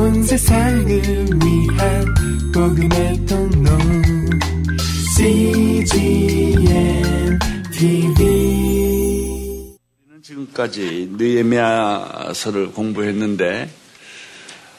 온 0.00 0.22
세상을 0.24 0.88
위한 1.44 2.14
복음의 2.54 3.26
통로 3.26 3.70
CGM 5.14 7.38
TV 7.70 9.76
지금까지 10.22 11.10
느에미아서를 11.12 12.72
공부했는데 12.72 13.70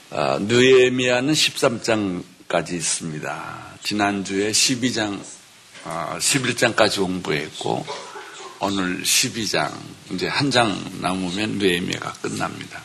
아, 0.09 0.39
느에미아는 0.41 1.33
13장까지 1.33 2.71
있습니다. 2.71 3.57
지난주에 3.83 4.49
12장, 4.51 5.19
11장까지 6.17 6.97
아, 6.97 7.01
공부했고 7.05 7.85
오늘 8.59 9.03
12장 9.03 9.71
이제 10.11 10.27
한 10.27 10.49
장 10.49 10.75
남으면 10.99 11.59
느에미아가 11.59 12.11
끝납니다. 12.13 12.81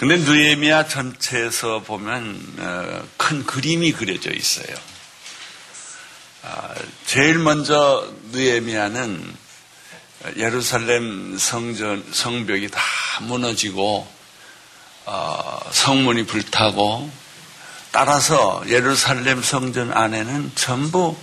근데 0.00 0.16
느에미아 0.16 0.88
전체에서 0.88 1.80
보면 1.80 2.54
어, 2.58 3.02
큰 3.18 3.44
그림이 3.44 3.92
그려져 3.92 4.30
있어요. 4.30 4.74
아, 6.42 6.74
제일 7.04 7.38
먼저 7.38 8.10
느에미아는 8.32 9.36
예루살렘 10.38 11.36
성전 11.36 12.02
성벽이 12.12 12.70
다 12.70 12.80
무너지고 13.20 14.10
어, 15.04 15.60
성문이 15.70 16.24
불타고 16.24 17.10
따라서 17.92 18.62
예루살렘 18.68 19.42
성전 19.42 19.92
안에는 19.92 20.52
전부 20.54 21.14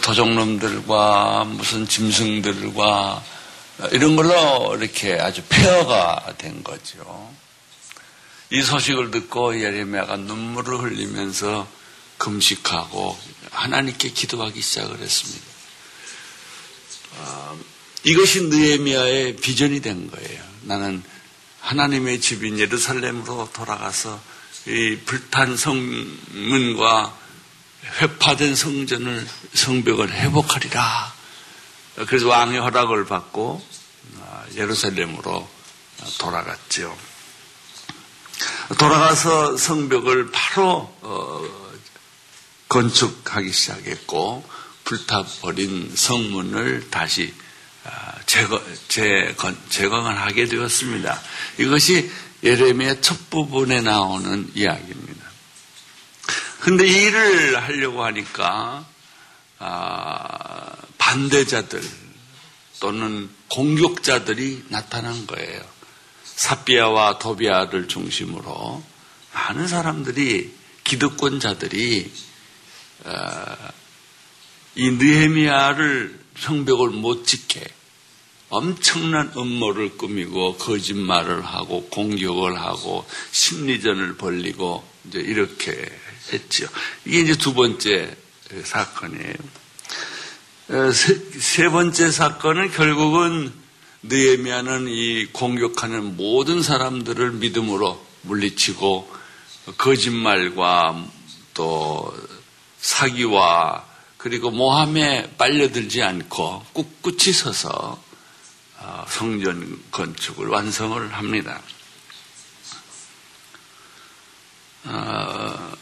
도적놈들과 0.00 1.42
무슨 1.44 1.88
짐승들과 1.88 3.20
이런 3.90 4.14
걸로 4.14 4.76
이렇게 4.76 5.18
아주 5.18 5.42
폐허가 5.48 6.34
된 6.38 6.62
거죠. 6.62 7.29
이 8.50 8.62
소식을 8.62 9.10
듣고 9.10 9.60
예레미야가 9.60 10.16
눈물을 10.16 10.80
흘리면서 10.80 11.68
금식하고 12.18 13.18
하나님께 13.50 14.10
기도하기 14.10 14.60
시작을 14.60 14.98
했습니다. 14.98 15.46
어, 17.18 17.58
이것이 18.04 18.42
느에미야의 18.42 19.36
비전이 19.36 19.80
된 19.80 20.10
거예요. 20.10 20.42
나는 20.62 21.02
하나님의 21.60 22.20
집인 22.20 22.58
예루살렘으로 22.58 23.50
돌아가서 23.52 24.20
이 24.66 24.98
불탄 25.04 25.56
성문과 25.56 27.16
회파된 28.00 28.54
성전을 28.54 29.26
성벽을 29.54 30.12
회복하리라. 30.12 31.14
그래서 32.06 32.28
왕의 32.28 32.60
허락을 32.60 33.06
받고 33.06 33.64
아, 34.20 34.44
예루살렘으로 34.54 35.48
돌아갔죠. 36.18 36.96
돌아가서 38.78 39.56
성벽을 39.56 40.30
바로 40.30 40.94
어, 41.00 41.44
건축하기 42.68 43.52
시작했고 43.52 44.44
불타버린 44.84 45.92
성문을 45.94 46.90
다시 46.90 47.34
아, 47.84 48.14
제거, 48.26 48.62
재건, 48.88 49.58
재건을 49.70 50.18
하게 50.18 50.46
되었습니다. 50.46 51.20
이것이 51.58 52.10
예레미야 52.42 53.00
첫 53.00 53.30
부분에 53.30 53.80
나오는 53.80 54.50
이야기입니다. 54.54 55.30
근데 56.60 56.86
이 56.86 56.92
일을 56.92 57.62
하려고 57.62 58.04
하니까 58.04 58.86
아, 59.58 60.72
반대자들 60.98 61.82
또는 62.80 63.30
공격자들이 63.48 64.66
나타난 64.68 65.26
거예요. 65.26 65.79
사비아와 66.40 67.18
도비아를 67.18 67.86
중심으로 67.86 68.82
많은 69.34 69.68
사람들이 69.68 70.50
기득권자들이 70.84 72.10
어, 73.04 73.56
이 74.74 74.90
느헤미야를 74.90 76.18
성벽을 76.38 76.88
못 76.88 77.26
짓게 77.26 77.62
엄청난 78.48 79.30
음모를 79.36 79.98
꾸미고 79.98 80.56
거짓말을 80.56 81.44
하고 81.44 81.86
공격을 81.90 82.58
하고 82.58 83.06
심리전을 83.32 84.16
벌리고 84.16 84.82
이제 85.04 85.20
이렇게 85.20 85.92
했죠. 86.32 86.66
이게 87.04 87.20
이제 87.20 87.34
두 87.36 87.52
번째 87.52 88.16
사건이에요. 88.64 89.34
어, 90.70 90.90
세, 90.90 91.20
세 91.38 91.68
번째 91.68 92.10
사건은 92.10 92.70
결국은 92.70 93.59
느에미아는 94.02 94.88
이 94.88 95.26
공격하는 95.26 96.16
모든 96.16 96.62
사람들을 96.62 97.32
믿음으로 97.32 98.04
물리치고 98.22 99.10
거짓말과 99.76 101.04
또 101.54 102.14
사기와 102.80 103.84
그리고 104.16 104.50
모함에 104.50 105.36
빨려들지 105.36 106.02
않고 106.02 106.64
꿋꿋이 106.72 107.32
서서 107.32 108.02
어, 108.78 109.04
성전 109.08 109.82
건축을 109.90 110.48
완성을 110.48 111.12
합니다. 111.12 111.60
어, 114.84 115.72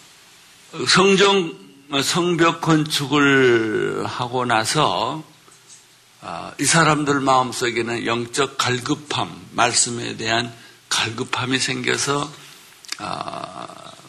성정 0.87 1.69
성벽 2.03 2.61
건축을 2.61 4.05
하고 4.07 4.45
나서 4.45 5.23
어, 5.25 5.38
이 6.59 6.65
사람들 6.65 7.21
마음속에는 7.21 8.07
영적 8.07 8.59
갈급함, 8.59 9.51
말씀에 9.53 10.17
대한 10.17 10.53
갈급함이 10.89 11.59
생겨서 11.59 12.33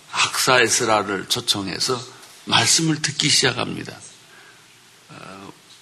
학사 0.10 0.60
에스라를 0.62 1.30
초청해서 1.30 2.02
말씀을 2.46 3.02
듣기 3.02 3.30
시작합니다. 3.30 3.98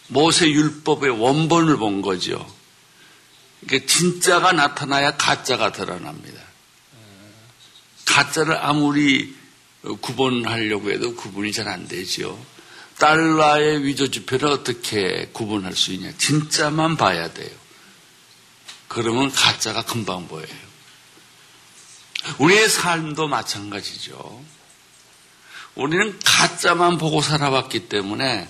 모세 0.08 0.50
율법의 0.50 1.12
원본을 1.12 1.78
본. 1.78 2.02
그러니까 2.02 3.88
진짜가 3.88 4.52
나타나야 4.52 5.18
가짜가 5.18 5.72
드러납니다. 5.72 6.42
가짜를 8.06 8.58
아무리 8.58 9.36
구분하려고 10.02 10.92
해도 10.92 11.16
구분이 11.16 11.52
잘 11.54 11.68
안 11.68 11.88
되죠. 11.88 12.38
달러의 13.00 13.84
위조 13.84 14.10
지표를 14.10 14.50
어떻게 14.50 15.30
구분할 15.32 15.76
수 15.76 15.92
있냐? 15.94 16.12
진짜만 16.18 16.98
봐야 16.98 17.32
돼요. 17.32 17.52
그러면 18.88 19.32
가짜가 19.32 19.84
금방 19.84 20.28
보여요. 20.28 20.48
우리의 22.40 22.68
삶도 22.70 23.28
마찬가지죠. 23.28 24.44
우리는 25.76 26.18
가짜만 26.26 26.98
보고 26.98 27.22
살아왔기 27.22 27.88
때문에 27.88 28.50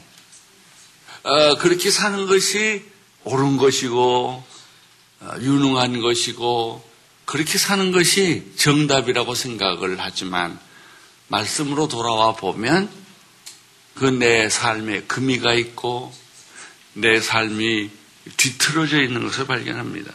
어, 1.23 1.55
그렇게 1.55 1.91
사는 1.91 2.25
것이 2.25 2.85
옳은 3.25 3.57
것이고 3.57 4.43
어, 5.19 5.31
유능한 5.41 6.01
것이고 6.01 6.87
그렇게 7.25 7.57
사는 7.57 7.91
것이 7.91 8.53
정답이라고 8.55 9.35
생각을 9.35 9.97
하지만 9.99 10.57
말씀으로 11.27 11.89
돌아와 11.89 12.33
보면 12.33 12.89
그 13.99 14.05
내 14.05 14.47
삶에 14.47 15.01
금이가 15.01 15.55
있고 15.55 16.13
내 16.93 17.19
삶이 17.19 17.89
뒤틀어져 18.37 19.01
있는 19.01 19.23
것을 19.25 19.47
발견합니다. 19.47 20.13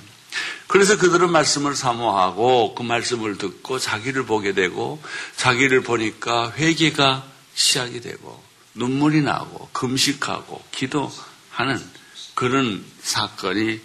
그래서 0.69 0.97
그들은 0.97 1.31
말씀을 1.32 1.75
사모하고 1.75 2.75
그 2.75 2.82
말씀을 2.82 3.38
듣고 3.38 3.78
자기를 3.78 4.25
보게 4.25 4.53
되고 4.53 5.03
자기를 5.37 5.82
보니까 5.82 6.53
회개가 6.53 7.26
시작이 7.54 8.00
되고 8.00 8.43
눈물이 8.75 9.22
나고 9.22 9.69
금식하고 9.72 10.64
기도하는 10.70 11.82
그런 12.34 12.84
사건이 13.03 13.81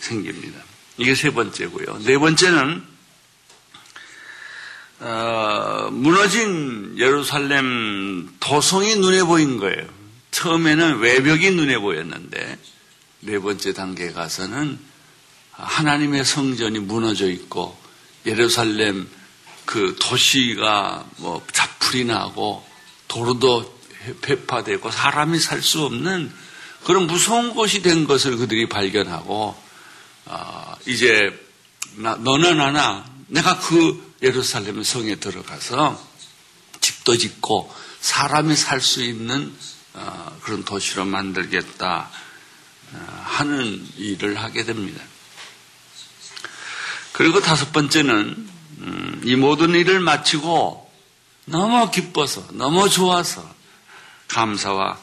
생깁니다. 0.00 0.60
이게 0.96 1.14
세 1.14 1.30
번째고요. 1.30 2.00
네 2.04 2.18
번째는 2.18 2.95
어, 4.98 5.88
무너진 5.92 6.94
예루살렘 6.98 8.30
도성이 8.40 8.96
눈에 8.96 9.22
보인 9.24 9.58
거예요. 9.58 9.86
처음에는 10.30 10.98
외벽이 10.98 11.50
눈에 11.50 11.78
보였는데 11.78 12.58
네 13.20 13.38
번째 13.38 13.72
단계에 13.72 14.12
가서는 14.12 14.78
하나님의 15.52 16.24
성전이 16.24 16.78
무너져 16.80 17.30
있고 17.30 17.76
예루살렘 18.24 19.08
그 19.64 19.96
도시가 20.00 21.06
뭐 21.18 21.44
자풀이 21.52 22.04
나고 22.04 22.64
도로도 23.08 23.76
배파되고 24.22 24.90
사람이 24.90 25.38
살 25.40 25.62
수 25.62 25.82
없는 25.84 26.32
그런 26.84 27.06
무서운 27.06 27.52
곳이 27.54 27.82
된 27.82 28.06
것을 28.06 28.36
그들이 28.36 28.68
발견하고 28.68 29.56
어, 30.26 30.74
이제 30.86 31.30
나, 31.96 32.14
너나 32.14 32.54
나나 32.54 33.04
내가 33.26 33.58
그 33.58 34.05
예루살렘 34.26 34.82
성에 34.82 35.16
들어가서 35.16 36.02
집도 36.80 37.16
짓고 37.16 37.72
사람이 38.00 38.56
살 38.56 38.80
수 38.80 39.02
있는 39.02 39.54
어, 39.94 40.38
그런 40.42 40.64
도시로 40.64 41.04
만들겠다 41.04 42.10
어, 42.92 43.22
하는 43.24 43.86
일을 43.96 44.36
하게 44.36 44.64
됩니다. 44.64 45.02
그리고 47.12 47.40
다섯 47.40 47.72
번째는 47.72 48.48
음, 48.78 49.20
이 49.24 49.36
모든 49.36 49.70
일을 49.70 50.00
마치고 50.00 50.92
너무 51.46 51.90
기뻐서, 51.90 52.46
너무 52.52 52.90
좋아서 52.90 53.48
감사와 54.28 54.98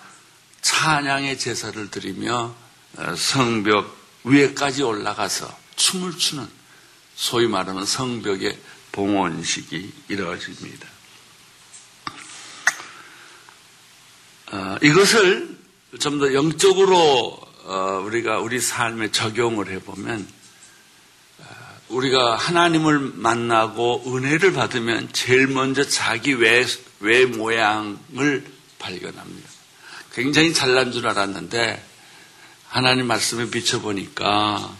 찬양의 0.61 1.39
제사를 1.39 1.89
드리며 1.89 2.53
어, 2.97 3.15
성벽 3.15 3.97
위에까지 4.25 4.83
올라가서 4.83 5.57
춤을 5.75 6.17
추는 6.17 6.47
소위 7.15 7.47
말하는 7.47 7.85
성벽의 7.85 8.59
봉헌식이 8.93 9.91
이루어집니다. 10.07 10.87
어, 14.53 14.77
이것을 14.81 15.57
좀 15.99 16.19
더 16.19 16.33
영적으로 16.33 17.39
어, 17.65 18.01
우리가 18.05 18.39
우리 18.39 18.59
삶에 18.59 19.11
적용을 19.11 19.69
해보면 19.69 20.27
어, 21.39 21.45
우리가 21.89 22.35
하나님을 22.35 22.99
만나고 23.15 24.03
은혜를 24.07 24.53
받으면 24.53 25.09
제일 25.13 25.47
먼저 25.47 25.87
자기 25.87 26.33
외, 26.33 26.65
외 26.99 27.25
모양을 27.25 28.43
발견합니다. 28.79 29.49
굉장히 30.13 30.53
잘난 30.53 30.91
줄 30.91 31.07
알았는데 31.07 31.83
하나님 32.67 33.07
말씀에 33.07 33.49
비춰보니까 33.49 34.75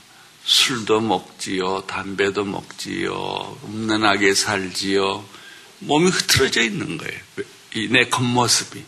술도 0.45 1.01
먹지요, 1.01 1.85
담배도 1.87 2.43
먹지요, 2.43 3.59
음란하게 3.65 4.33
살지요, 4.33 5.25
몸이 5.79 6.09
흐트러져 6.09 6.61
있는 6.61 6.97
거예요. 6.97 7.19
내 7.89 8.09
겉모습이. 8.09 8.83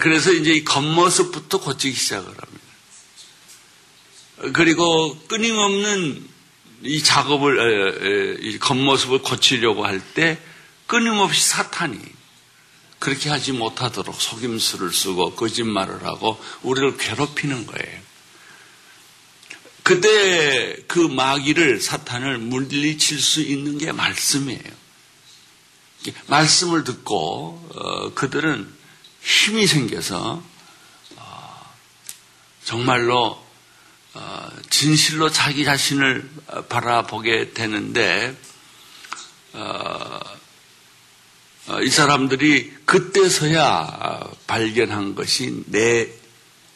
그래서 0.00 0.32
이제 0.32 0.54
이 0.54 0.64
겉모습부터 0.64 1.60
고치기 1.60 1.94
시작을 1.94 2.26
합니다. 2.26 2.64
그리고 4.52 5.18
끊임없는 5.26 6.28
이 6.82 7.02
작업을, 7.02 8.38
이 8.42 8.58
겉모습을 8.58 9.22
고치려고 9.22 9.84
할 9.84 10.00
때 10.14 10.38
끊임없이 10.86 11.48
사탄이 11.48 11.98
그렇게 12.98 13.30
하지 13.30 13.52
못하도록 13.52 14.20
속임수를 14.20 14.92
쓰고 14.92 15.34
거짓말을 15.34 16.04
하고 16.04 16.38
우리를 16.62 16.96
괴롭히는 16.98 17.66
거예요. 17.66 18.00
그때 19.84 20.76
그 20.88 20.98
마귀를 20.98 21.78
사탄을 21.78 22.38
물리칠 22.38 23.20
수 23.20 23.42
있는 23.42 23.76
게 23.76 23.92
말씀이에요. 23.92 24.84
말씀을 26.26 26.84
듣고 26.84 27.68
어, 27.74 28.14
그들은 28.14 28.66
힘이 29.20 29.66
생겨서 29.66 30.42
어, 31.16 31.74
정말로 32.64 33.38
어, 34.14 34.50
진실로 34.70 35.30
자기 35.30 35.66
자신을 35.66 36.30
바라보게 36.70 37.52
되는데 37.52 38.34
어, 39.52 40.18
어, 41.66 41.82
이 41.82 41.90
사람들이 41.90 42.72
그때서야 42.86 44.30
발견한 44.46 45.14
것이 45.14 45.62
내 45.66 46.08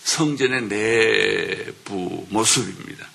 성전의 0.08 0.69
내부 0.69 2.26
모습입니다. 2.31 3.06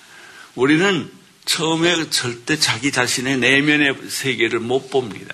우리는 0.54 1.12
처음에 1.44 2.12
절대 2.12 2.58
자기 2.60 2.92
자신의 2.92 3.40
내면의 3.40 3.98
세계를 4.10 4.60
못 4.60 4.92
봅니다. 4.92 5.34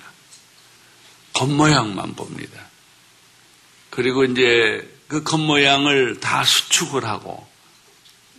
겉모양만 1.33 2.15
봅니다. 2.15 2.61
그리고 3.89 4.23
이제 4.23 4.89
그 5.09 5.23
겉모양을 5.23 6.21
다 6.21 6.45
수축을 6.45 7.03
하고 7.03 7.45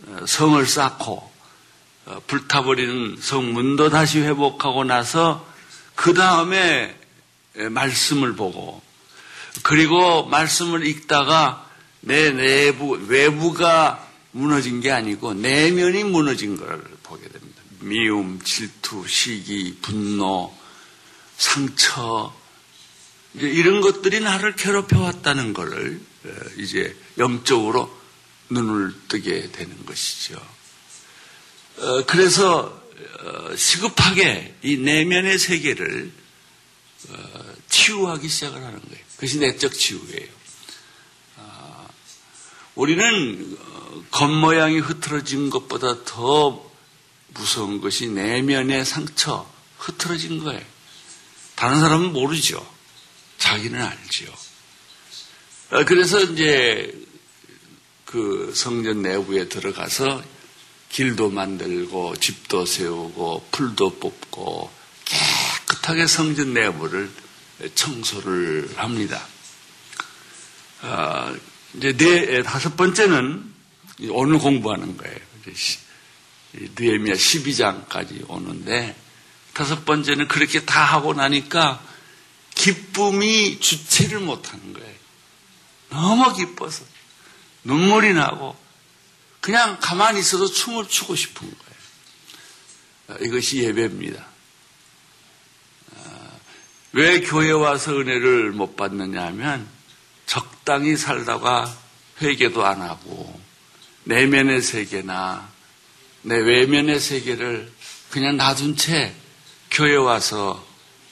어, 0.06 0.24
성을 0.26 0.64
쌓고 0.66 1.30
어, 2.06 2.22
불타버리는 2.26 3.18
성문도 3.20 3.90
다시 3.90 4.20
회복하고 4.20 4.84
나서 4.84 5.46
그 5.94 6.14
다음에 6.14 6.98
말씀을 7.54 8.34
보고 8.34 8.80
그리고 9.62 10.24
말씀을 10.24 10.86
읽다가 10.86 11.69
내 12.00 12.30
내부 12.30 12.92
외부가 13.08 14.08
무너진 14.32 14.80
게 14.80 14.90
아니고 14.90 15.34
내면이 15.34 16.04
무너진 16.04 16.56
걸 16.56 16.82
보게 17.02 17.28
됩니다. 17.28 17.62
미움, 17.80 18.40
질투, 18.42 19.06
시기, 19.06 19.76
분노, 19.80 20.54
상처 21.36 22.34
이런 23.34 23.80
것들이 23.80 24.20
나를 24.20 24.56
괴롭혀 24.56 25.00
왔다는 25.00 25.52
것을 25.52 26.00
이제 26.58 26.94
영적으로 27.18 27.90
눈을 28.50 28.94
뜨게 29.08 29.50
되는 29.52 29.86
것이죠. 29.86 30.40
어, 31.78 32.04
그래서 32.04 32.82
어, 33.20 33.56
시급하게 33.56 34.56
이 34.62 34.76
내면의 34.76 35.38
세계를 35.38 36.12
어, 37.08 37.54
치유하기 37.68 38.28
시작을 38.28 38.62
하는 38.62 38.80
거예요. 38.80 39.04
그것이 39.16 39.38
내적 39.38 39.72
치유예요. 39.72 40.39
아, 42.70 42.80
우리는 42.80 43.56
어, 43.58 44.04
겉모양이 44.10 44.78
흐트러진 44.78 45.50
것보다 45.50 46.04
더 46.04 46.70
무서운 47.28 47.80
것이 47.80 48.08
내면의 48.08 48.84
상처, 48.84 49.50
흐트러진 49.78 50.42
거예요. 50.42 50.62
다른 51.54 51.80
사람은 51.80 52.12
모르죠. 52.12 52.66
자기는 53.38 53.80
알지요. 53.80 54.30
어, 55.70 55.84
그래서 55.84 56.20
이제 56.20 56.94
그 58.04 58.52
성전 58.54 59.02
내부에 59.02 59.48
들어가서 59.48 60.22
길도 60.88 61.30
만들고 61.30 62.16
집도 62.16 62.66
세우고 62.66 63.46
풀도 63.52 64.00
뽑고 64.00 64.70
깨끗하게 65.04 66.06
성전 66.08 66.52
내부를 66.52 67.10
청소를 67.74 68.72
합니다. 68.76 69.24
어, 71.74 71.78
이제 71.78 71.92
네, 71.92 72.42
다섯 72.42 72.76
번째는 72.76 73.44
오늘 74.10 74.38
공부하는 74.38 74.96
거예요. 74.96 75.16
느헤미야 76.52 77.14
12장까지 77.14 78.28
오는데 78.28 78.96
다섯 79.54 79.84
번째는 79.84 80.28
그렇게 80.28 80.64
다 80.64 80.84
하고 80.84 81.14
나니까 81.14 81.82
기쁨이 82.54 83.60
주체를 83.60 84.20
못하는 84.20 84.72
거예요. 84.72 84.94
너무 85.90 86.34
기뻐서 86.34 86.84
눈물이 87.64 88.14
나고 88.14 88.56
그냥 89.40 89.78
가만히 89.80 90.20
있어도 90.20 90.46
춤을 90.46 90.88
추고 90.88 91.14
싶은 91.16 91.50
거예요. 93.08 93.26
이것이 93.26 93.58
예배입니다. 93.58 94.26
왜 96.92 97.20
교회 97.20 97.50
와서 97.52 97.92
은혜를 97.92 98.52
못 98.52 98.76
받느냐 98.76 99.22
하면 99.26 99.66
적당히 100.30 100.96
살다가 100.96 101.76
회개도 102.22 102.64
안 102.64 102.82
하고 102.82 103.40
내면의 104.04 104.62
세계나 104.62 105.50
내 106.22 106.36
외면의 106.36 107.00
세계를 107.00 107.72
그냥 108.10 108.36
놔둔 108.36 108.76
채 108.76 109.12
교회 109.72 109.96
와서 109.96 110.64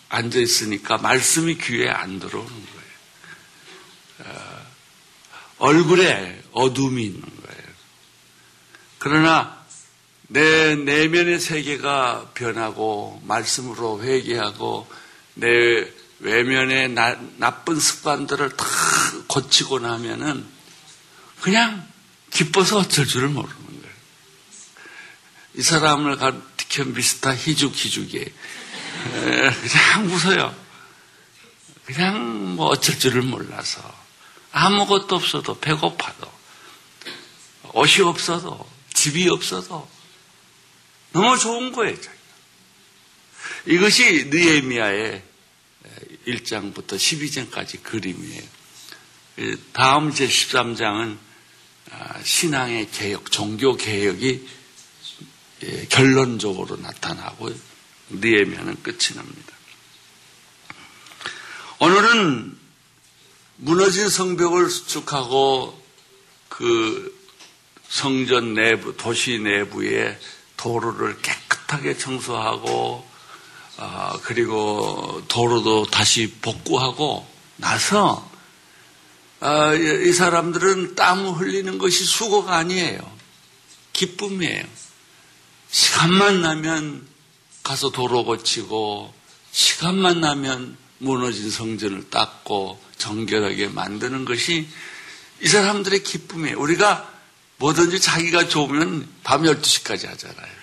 앉아 0.08 0.38
있으니까 0.38 0.98
말씀이 0.98 1.58
귀에 1.58 1.88
안 1.88 2.20
들어오는 2.20 2.48
거예요. 2.48 4.30
어, 4.36 4.66
얼굴에 5.58 6.40
어둠이 6.52 7.02
있는 7.02 7.20
거예요. 7.20 7.62
그러나 9.00 9.66
내 10.28 10.76
내면의 10.76 11.40
세계가 11.40 12.30
변하고 12.34 13.20
말씀으로 13.24 14.00
회개하고 14.00 14.88
내 15.34 15.97
외면의 16.20 16.88
나, 16.90 17.16
나쁜 17.36 17.78
습관들을 17.78 18.56
다 18.56 18.64
고치고 19.28 19.78
나면은 19.78 20.46
그냥 21.40 21.86
기뻐서 22.30 22.78
어쩔 22.78 23.06
줄을 23.06 23.28
모르는 23.28 23.56
거예요. 23.56 23.94
이 25.54 25.62
사람을 25.62 26.16
가르쳐 26.16 26.84
비슷한 26.92 27.36
희죽 27.36 27.74
희죽이 27.74 28.24
그냥 29.04 30.06
웃어요. 30.06 30.54
그냥 31.84 32.56
뭐 32.56 32.66
어쩔 32.66 32.98
줄을 32.98 33.22
몰라서 33.22 33.80
아무것도 34.52 35.16
없어도 35.16 35.58
배고파도 35.58 36.30
옷이 37.72 38.02
없어도 38.02 38.68
집이 38.92 39.28
없어도 39.28 39.88
너무 41.12 41.38
좋은 41.38 41.72
거예요. 41.72 41.96
이것이 43.66 44.26
느에미아의 44.26 45.27
1장부터 46.28 46.96
12장까지 46.96 47.82
그림이에요. 47.82 48.42
다음 49.72 50.12
제 50.12 50.26
13장은 50.26 51.16
아, 51.90 52.22
신앙의 52.22 52.90
개혁, 52.90 53.30
종교 53.30 53.76
개혁이 53.76 54.46
예, 55.64 55.86
결론적으로 55.86 56.76
나타나고 56.76 57.50
니에미아는 58.10 58.82
끝이 58.82 59.16
납니다. 59.16 59.54
오늘은 61.80 62.58
무너진 63.56 64.08
성벽을 64.08 64.70
수축하고 64.70 65.82
그 66.48 67.16
성전 67.88 68.54
내부, 68.54 68.96
도시 68.96 69.38
내부의 69.38 70.18
도로를 70.56 71.20
깨끗하게 71.22 71.96
청소하고 71.96 73.07
어, 73.78 74.18
그리고 74.22 75.22
도로도 75.28 75.86
다시 75.86 76.32
복구하고 76.42 77.26
나서 77.56 78.28
어, 79.40 79.74
이 79.74 80.12
사람들은 80.12 80.96
땀 80.96 81.28
흘리는 81.28 81.78
것이 81.78 82.04
수고가 82.04 82.56
아니에요. 82.56 82.98
기쁨이에요. 83.92 84.64
시간만 85.70 86.40
나면 86.40 87.06
가서 87.62 87.90
도로 87.90 88.24
고치고 88.24 89.14
시간만 89.52 90.20
나면 90.20 90.76
무너진 90.98 91.50
성전을 91.50 92.10
닦고 92.10 92.80
정결하게 92.98 93.68
만드는 93.68 94.24
것이 94.24 94.66
이 95.40 95.46
사람들의 95.46 96.02
기쁨이에요. 96.02 96.58
우리가 96.58 97.12
뭐든지 97.58 98.00
자기가 98.00 98.48
좋으면 98.48 99.08
밤 99.22 99.42
12시까지 99.42 100.08
하잖아요. 100.08 100.57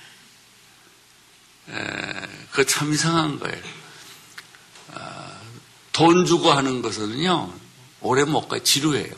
그거 2.52 2.64
참 2.64 2.94
이상한 2.94 3.40
거예요. 3.40 3.62
아, 4.94 5.32
돈 5.92 6.26
주고 6.26 6.52
하는 6.52 6.82
것은요, 6.82 7.54
오래 8.02 8.24
못 8.24 8.48
가요. 8.48 8.64
지루해요. 8.64 9.14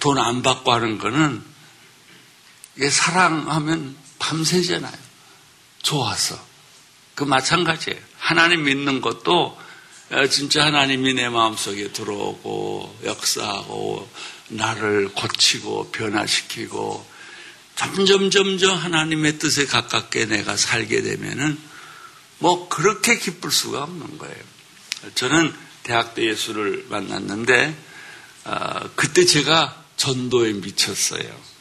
돈 0.00 0.18
안 0.18 0.42
받고 0.42 0.72
하는 0.72 0.98
거는, 0.98 1.42
이게 2.76 2.90
사랑하면 2.90 3.96
밤새잖아요. 4.18 4.98
좋아서. 5.82 6.38
그 7.14 7.24
마찬가지예요. 7.24 8.00
하나님 8.18 8.64
믿는 8.64 9.00
것도 9.00 9.56
어, 10.10 10.26
진짜 10.28 10.64
하나님이 10.66 11.14
내 11.14 11.28
마음속에 11.28 11.92
들어오고 11.92 12.98
역사하고 13.04 14.08
나를 14.48 15.12
고치고 15.14 15.90
변화시키고 15.92 17.06
점점 17.76 18.30
점점 18.30 18.76
하나님의 18.76 19.38
뜻에 19.38 19.66
가깝게 19.66 20.26
내가 20.26 20.56
살게 20.56 21.02
되면은 21.02 21.58
뭐 22.38 22.68
그렇게 22.68 23.18
기쁠 23.18 23.50
수가 23.50 23.82
없는 23.82 24.18
거예요. 24.18 24.54
저는 25.14 25.54
대학 25.82 26.14
때 26.14 26.24
예수를 26.24 26.86
만났는데 26.88 27.76
어, 28.44 28.90
그때 28.94 29.24
제가 29.24 29.82
전도에 29.96 30.52
미쳤어요. 30.54 31.54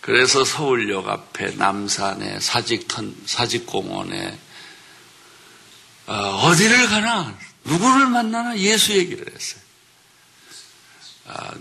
그래서 0.00 0.44
서울역 0.44 1.08
앞에 1.08 1.52
남산에 1.56 2.40
사직턴 2.40 3.14
사직공원에 3.26 4.38
어, 6.06 6.54
디를 6.56 6.88
가나 6.88 7.38
누구를 7.64 8.08
만나나 8.08 8.58
예수 8.58 8.92
얘기를 8.92 9.24
했어요. 9.32 9.60
아, 11.26 11.52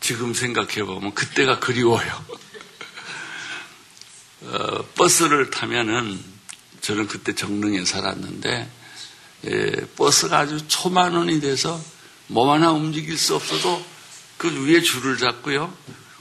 지금 0.00 0.34
생각해 0.34 0.84
보면 0.84 1.14
그때가 1.14 1.58
그리워요. 1.58 2.26
어, 4.46 4.84
버스를 4.94 5.50
타면은 5.50 6.18
저는 6.80 7.08
그때 7.08 7.34
정릉에 7.34 7.84
살았는데 7.84 8.70
예, 9.46 9.70
버스가 9.96 10.38
아주 10.38 10.66
초만 10.68 11.14
원이 11.14 11.40
돼서 11.40 11.82
몸 12.28 12.50
하나 12.50 12.72
움직일 12.72 13.16
수 13.18 13.34
없어도 13.34 13.84
그 14.36 14.66
위에 14.66 14.80
줄을 14.82 15.18
잡고요. 15.18 15.76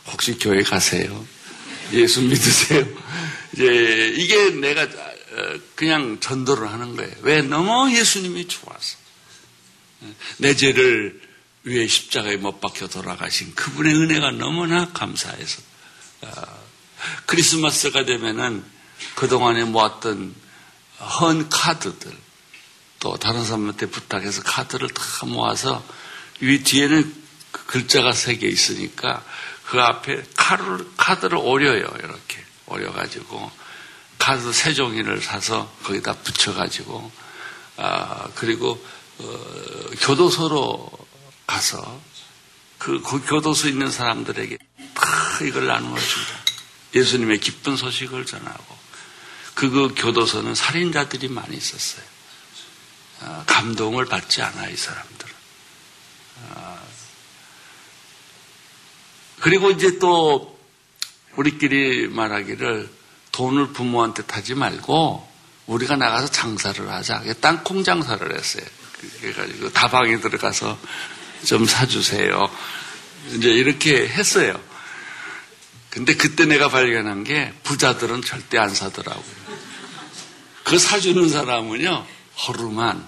혹시 0.07 0.37
교회 0.37 0.61
가세요? 0.63 1.25
예수 1.91 2.21
믿으세요? 2.21 2.85
이제 3.53 4.13
이게 4.17 4.49
내가 4.51 4.83
어, 4.83 5.59
그냥 5.75 6.19
전도를 6.19 6.71
하는 6.71 6.95
거예요. 6.95 7.11
왜? 7.21 7.41
너무 7.41 7.91
예수님이 7.95 8.47
좋아서. 8.47 8.97
내 10.37 10.55
죄를 10.55 11.19
위에 11.63 11.87
십자가에 11.87 12.37
못 12.37 12.61
박혀 12.61 12.87
돌아가신 12.87 13.55
그분의 13.55 13.95
은혜가 13.95 14.31
너무나 14.31 14.91
감사해서 14.93 15.61
어, 16.21 16.29
크리스마스가 17.25 18.05
되면은 18.05 18.63
그동안에 19.15 19.63
모았던 19.65 20.35
헌 20.99 21.49
카드들 21.49 22.11
또 22.99 23.17
다른 23.17 23.43
사람한테 23.45 23.87
부탁해서 23.87 24.43
카드를 24.43 24.87
다 24.89 25.03
모아서 25.25 25.83
위 26.39 26.63
뒤에는 26.63 27.23
그 27.51 27.65
글자가 27.65 28.11
세 28.13 28.35
개 28.37 28.47
있으니까 28.47 29.23
그 29.65 29.81
앞에 29.81 30.23
카드를, 30.35 30.87
카드를 30.97 31.37
오려요 31.37 31.87
이렇게 31.99 32.43
오려가지고 32.67 33.51
카드 34.19 34.51
세 34.53 34.73
종이를 34.73 35.21
사서 35.21 35.71
거기다 35.83 36.13
붙여가지고 36.13 37.11
아 37.77 38.29
그리고 38.35 38.83
어, 39.19 39.89
교도소로 40.01 40.89
가서 41.47 42.01
그, 42.77 43.01
그 43.01 43.23
교도소 43.25 43.67
있는 43.69 43.91
사람들에게 43.91 44.57
다 44.93 45.05
이걸 45.43 45.67
나누어 45.67 45.97
준다. 45.99 46.44
예수님의 46.95 47.39
기쁜 47.39 47.75
소식을 47.75 48.25
전하고 48.25 48.77
그, 49.53 49.69
그 49.69 49.93
교도소는 49.95 50.55
살인자들이 50.55 51.27
많이 51.29 51.55
있었어요. 51.55 52.05
어, 53.21 53.43
감동을 53.47 54.05
받지 54.05 54.41
않아 54.41 54.67
이 54.67 54.75
사람들은. 54.75 55.33
어, 56.49 56.87
그리고 59.39 59.71
이제 59.71 59.99
또 59.99 60.59
우리끼리 61.35 62.07
말하기를 62.07 62.89
돈을 63.31 63.73
부모한테 63.73 64.23
타지 64.23 64.55
말고 64.55 65.29
우리가 65.67 65.95
나가서 65.95 66.27
장사를 66.29 66.89
하자. 66.89 67.23
땅콩 67.41 67.83
장사를 67.83 68.37
했어요. 68.37 68.65
그래가지고 69.21 69.71
다방에 69.71 70.19
들어가서 70.19 70.77
좀 71.45 71.65
사주세요. 71.65 72.49
이제 73.33 73.49
이렇게 73.49 74.07
했어요. 74.07 74.59
근데 75.95 76.13
그때 76.13 76.45
내가 76.45 76.67
발견한 76.67 77.23
게 77.23 77.53
부자들은 77.63 78.21
절대 78.21 78.57
안 78.57 78.75
사더라고요. 78.75 79.35
그 80.65 80.77
사주는 80.77 81.29
사람은요, 81.29 82.05
허름한, 82.45 83.07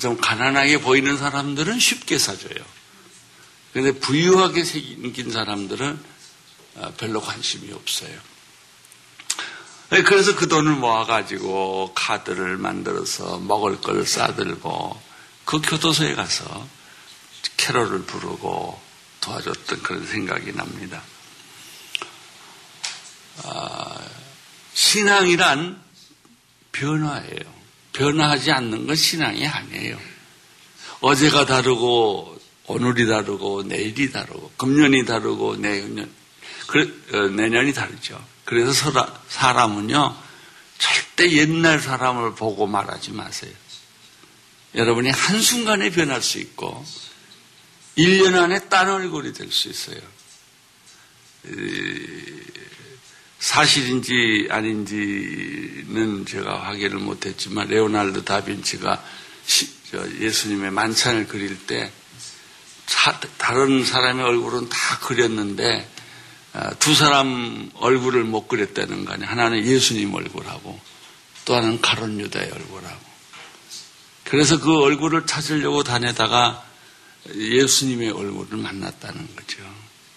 좀 0.00 0.16
가난하게 0.16 0.80
보이는 0.80 1.18
사람들은 1.18 1.78
쉽게 1.78 2.16
사줘요. 2.16 2.64
근데 3.74 3.92
부유하게 3.92 4.64
생긴 4.64 5.30
사람들은 5.30 6.00
어, 6.76 6.94
별로 6.96 7.20
관심이 7.20 7.70
없어요. 7.72 8.18
네, 9.90 10.02
그래서 10.02 10.34
그 10.34 10.48
돈을 10.48 10.72
모아가지고 10.76 11.92
카드를 11.94 12.56
만들어서 12.56 13.38
먹을 13.40 13.82
걸 13.82 14.06
싸들고 14.06 14.98
그 15.44 15.60
교도소에 15.60 16.14
가서 16.14 16.66
캐롤을 17.58 18.04
부르고 18.04 18.80
도와줬던 19.20 19.82
그런 19.82 20.06
생각이 20.06 20.52
납니다. 20.54 21.02
아, 23.42 23.98
신앙이란 24.74 25.82
변화예요. 26.72 27.54
변화하지 27.92 28.50
않는 28.52 28.86
건 28.86 28.96
신앙이 28.96 29.46
아니에요. 29.46 29.98
어제가 31.00 31.46
다르고 31.46 32.40
오늘이 32.66 33.06
다르고 33.06 33.64
내일이 33.64 34.10
다르고 34.10 34.52
금년이 34.56 35.04
다르고 35.04 35.56
내년 35.56 36.10
어, 37.12 37.18
내년이 37.28 37.72
다르죠. 37.72 38.22
그래서 38.44 38.90
사람은요 39.28 40.16
절대 40.78 41.30
옛날 41.32 41.78
사람을 41.78 42.34
보고 42.34 42.66
말하지 42.66 43.12
마세요. 43.12 43.52
여러분이 44.74 45.10
한순간에 45.10 45.90
변할 45.90 46.20
수 46.22 46.38
있고 46.38 46.84
1년 47.96 48.34
안에 48.34 48.68
딴 48.68 48.88
얼굴이 48.88 49.32
될 49.32 49.52
수 49.52 49.68
있어요. 49.68 50.00
사실인지 53.44 54.48
아닌지는 54.48 56.24
제가 56.24 56.66
확인을 56.66 56.96
못했지만 56.96 57.68
레오날드 57.68 58.24
다빈치가 58.24 59.04
예수님의 60.18 60.70
만찬을 60.70 61.28
그릴 61.28 61.66
때 61.66 61.92
다른 63.36 63.84
사람의 63.84 64.24
얼굴은 64.24 64.70
다 64.70 64.98
그렸는데 65.00 65.86
아, 66.54 66.70
두 66.76 66.94
사람 66.94 67.70
얼굴을 67.74 68.24
못 68.24 68.48
그렸다는 68.48 69.04
거 69.04 69.12
아니에요. 69.12 69.28
하나는 69.28 69.66
예수님 69.66 70.14
얼굴하고 70.14 70.80
또 71.44 71.54
하나는 71.54 71.82
가론 71.82 72.18
유다의 72.20 72.50
얼굴하고. 72.50 73.04
그래서 74.24 74.58
그 74.58 74.74
얼굴을 74.80 75.26
찾으려고 75.26 75.82
다니다가 75.82 76.64
예수님의 77.34 78.10
얼굴을 78.10 78.56
만났다는 78.56 79.36
거죠. 79.36 79.58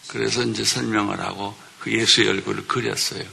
그래서 0.07 0.43
이제 0.43 0.63
설명을 0.63 1.19
하고 1.19 1.66
그 1.87 1.97
예수의 1.97 2.27
얼굴을 2.27 2.67
그렸어요. 2.67 3.23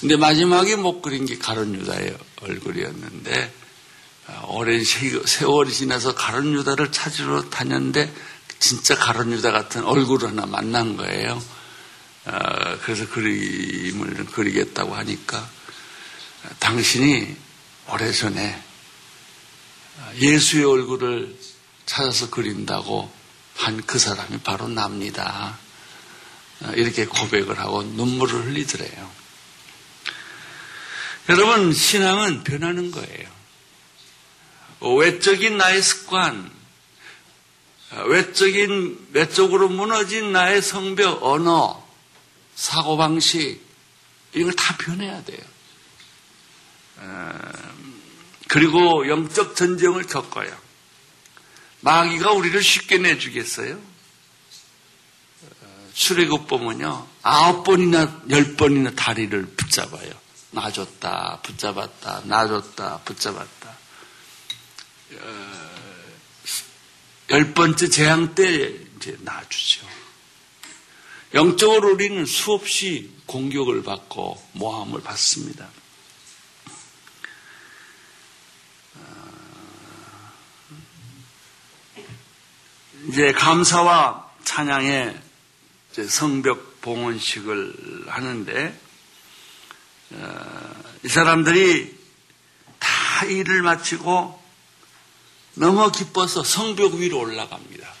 근데 0.00 0.16
마지막에 0.16 0.76
못 0.76 1.02
그린 1.02 1.26
게 1.26 1.36
가론 1.38 1.74
유다의 1.74 2.16
얼굴이었는데 2.40 3.54
아, 4.26 4.42
오랜 4.48 4.82
세월이 4.82 5.72
지나서 5.72 6.14
가론 6.14 6.54
유다를 6.54 6.90
찾으러 6.90 7.50
다녔는데 7.50 8.12
진짜 8.58 8.94
가론 8.96 9.32
유다 9.32 9.52
같은 9.52 9.84
얼굴을 9.84 10.30
하나 10.30 10.46
만난 10.46 10.96
거예요. 10.96 11.42
아, 12.24 12.78
그래서 12.78 13.06
그림을 13.10 14.26
그리겠다고 14.26 14.94
하니까 14.94 15.46
당신이 16.58 17.36
오래전에 17.90 18.62
예수의 20.20 20.64
얼굴을 20.64 21.36
찾아서 21.86 22.30
그린다고 22.30 23.12
한 23.56 23.82
그 23.86 23.98
사람이 23.98 24.38
바로 24.40 24.68
납니다. 24.68 25.58
이렇게 26.76 27.06
고백을 27.06 27.58
하고 27.58 27.82
눈물을 27.82 28.46
흘리더래요. 28.46 29.10
여러분, 31.28 31.72
신앙은 31.72 32.44
변하는 32.44 32.90
거예요. 32.90 33.34
외적인 34.80 35.56
나의 35.56 35.82
습관, 35.82 36.50
외적인, 38.06 39.08
외적으로 39.12 39.68
무너진 39.68 40.32
나의 40.32 40.60
성벽, 40.60 41.22
언어, 41.22 41.82
사고방식, 42.54 43.64
이걸 44.34 44.52
다 44.52 44.76
변해야 44.76 45.24
돼요. 45.24 45.40
그리고 48.48 49.08
영적 49.08 49.56
전쟁을 49.56 50.06
겪어요. 50.06 50.54
마귀가 51.80 52.32
우리를 52.32 52.62
쉽게 52.62 52.98
내주겠어요? 52.98 53.80
보면요. 56.46 57.06
아홉 57.22 57.64
번이나 57.64 58.22
열 58.30 58.56
번이나 58.56 58.90
다리를 58.90 59.46
붙잡아요. 59.56 60.10
놔줬다, 60.50 61.40
붙잡았다, 61.42 62.22
놔줬다, 62.24 63.00
붙잡았다. 63.04 63.76
어, 65.14 65.64
열 67.30 67.54
번째 67.54 67.88
재앙 67.88 68.34
때 68.34 68.74
이제 68.96 69.16
놔주죠. 69.20 69.86
영적으로 71.34 71.94
우리는 71.94 72.24
수없이 72.26 73.10
공격을 73.26 73.82
받고 73.82 74.40
모함을 74.52 75.02
받습니다. 75.02 75.68
어, 78.94 79.00
이제 83.08 83.32
감사와 83.32 84.30
찬양의 84.44 85.20
성벽 86.02 86.80
봉헌식을 86.80 88.04
하는데 88.08 88.80
어, 90.10 90.84
이 91.04 91.08
사람들이 91.08 91.96
다 92.78 93.24
일을 93.26 93.62
마치고 93.62 94.42
너무 95.54 95.90
기뻐서 95.92 96.42
성벽 96.42 96.94
위로 96.94 97.20
올라갑니다. 97.20 97.94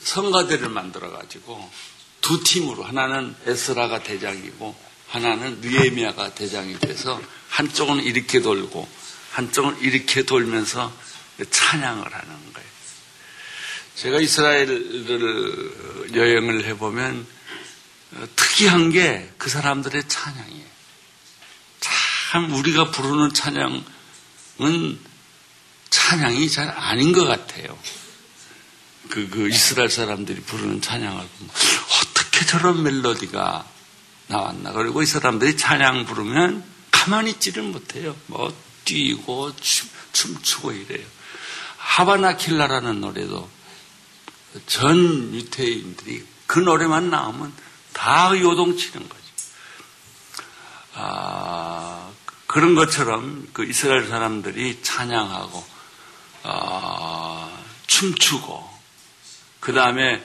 성가대를 0.00 0.68
만들어 0.68 1.10
가지고 1.10 1.70
두 2.20 2.42
팀으로 2.42 2.82
하나는 2.82 3.36
에스라가 3.46 4.02
대장이고 4.02 4.74
하나는 5.08 5.60
느에미아가 5.60 6.34
대장이 6.34 6.78
돼서 6.78 7.20
한쪽은 7.50 8.02
이렇게 8.02 8.40
돌고 8.40 8.88
한쪽은 9.32 9.80
이렇게 9.80 10.22
돌면서 10.22 10.92
찬양을 11.50 12.12
하는 12.12 12.52
거예요. 12.52 12.75
제가 13.96 14.20
이스라엘을 14.20 16.12
여행을 16.14 16.64
해보면 16.66 17.26
특이한 18.36 18.90
게 18.92 19.36
그 19.46 19.50
사람들의 19.50 20.08
찬양이에요. 20.08 20.66
참 21.80 22.52
우리가 22.52 22.90
부르는 22.90 23.32
찬양은 23.32 23.84
찬양이 25.88 26.50
잘 26.50 26.68
아닌 26.68 27.12
것 27.12 27.26
같아요. 27.26 27.78
그, 29.08 29.28
그 29.28 29.48
이스라엘 29.48 29.88
사람들이 29.88 30.40
부르는 30.40 30.80
찬양을 30.80 31.16
보면 31.16 31.50
어떻게 32.00 32.44
저런 32.44 32.82
멜로디가 32.82 33.70
나왔나. 34.26 34.72
그리고 34.72 35.00
이 35.00 35.06
사람들이 35.06 35.56
찬양 35.56 36.06
부르면 36.06 36.64
가만히 36.90 37.30
있지를 37.30 37.62
못해요. 37.62 38.16
뭐 38.26 38.52
뛰고 38.84 39.54
춤, 39.60 39.88
춤추고 40.12 40.72
이래요. 40.72 41.06
하바나 41.76 42.36
킬라라는 42.36 43.00
노래도 43.00 43.48
전 44.66 45.34
유태인들이 45.34 46.26
그 46.46 46.58
노래만 46.58 47.10
나오면 47.10 47.52
다 47.92 48.38
요동치는 48.38 49.08
거죠. 49.08 49.22
아, 50.94 52.10
그런 52.46 52.74
것처럼 52.74 53.48
그 53.52 53.64
이스라엘 53.64 54.06
사람들이 54.08 54.80
찬양하고 54.82 55.64
아, 56.44 57.58
춤추고 57.86 58.70
그 59.60 59.72
다음에 59.72 60.24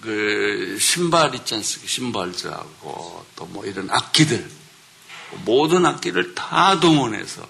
그 0.00 0.78
신발 0.80 1.34
있지 1.34 1.54
않습니까? 1.54 1.88
신발즈하고 1.88 3.26
또 3.36 3.46
뭐 3.46 3.64
이런 3.64 3.90
악기들 3.90 4.48
모든 5.44 5.86
악기를 5.86 6.34
다 6.34 6.78
동원해서 6.80 7.46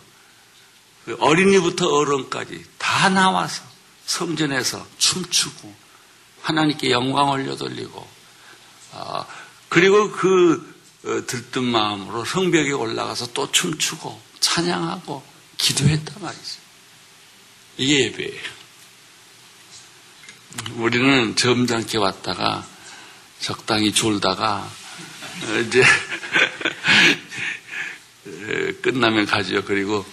그 1.05 1.17
어린이부터 1.21 1.89
어른까지 1.89 2.65
다 2.79 3.09
나와서 3.09 3.63
성전에서 4.11 4.85
춤추고 4.99 5.73
하나님께 6.43 6.91
영광 6.91 7.31
올려돌리고 7.31 8.09
아, 8.93 9.25
그리고 9.69 10.11
그 10.11 10.81
어, 11.05 11.25
들뜬 11.27 11.63
마음으로 11.65 12.25
성벽에 12.25 12.73
올라가서 12.73 13.33
또 13.33 13.51
춤추고 13.53 14.21
찬양하고 14.41 15.23
기도했단 15.59 16.23
말이죠. 16.23 16.59
이게 17.79 18.07
예배예요. 18.07 18.61
우리는 20.75 21.37
점잖게 21.37 21.99
왔다가 21.99 22.67
적당히 23.41 23.93
졸다가 23.93 24.69
어, 25.45 25.59
이제 25.61 25.85
끝나면 28.83 29.27
가죠. 29.27 29.65
그리고 29.65 30.05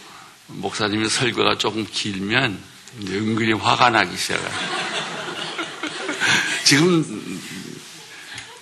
목사님의 0.47 1.09
설교가 1.09 1.57
조금 1.57 1.85
길면 1.85 2.76
은근히 3.07 3.53
화가 3.53 3.89
나기 3.89 4.17
시작해요. 4.17 4.49
지금 6.65 7.41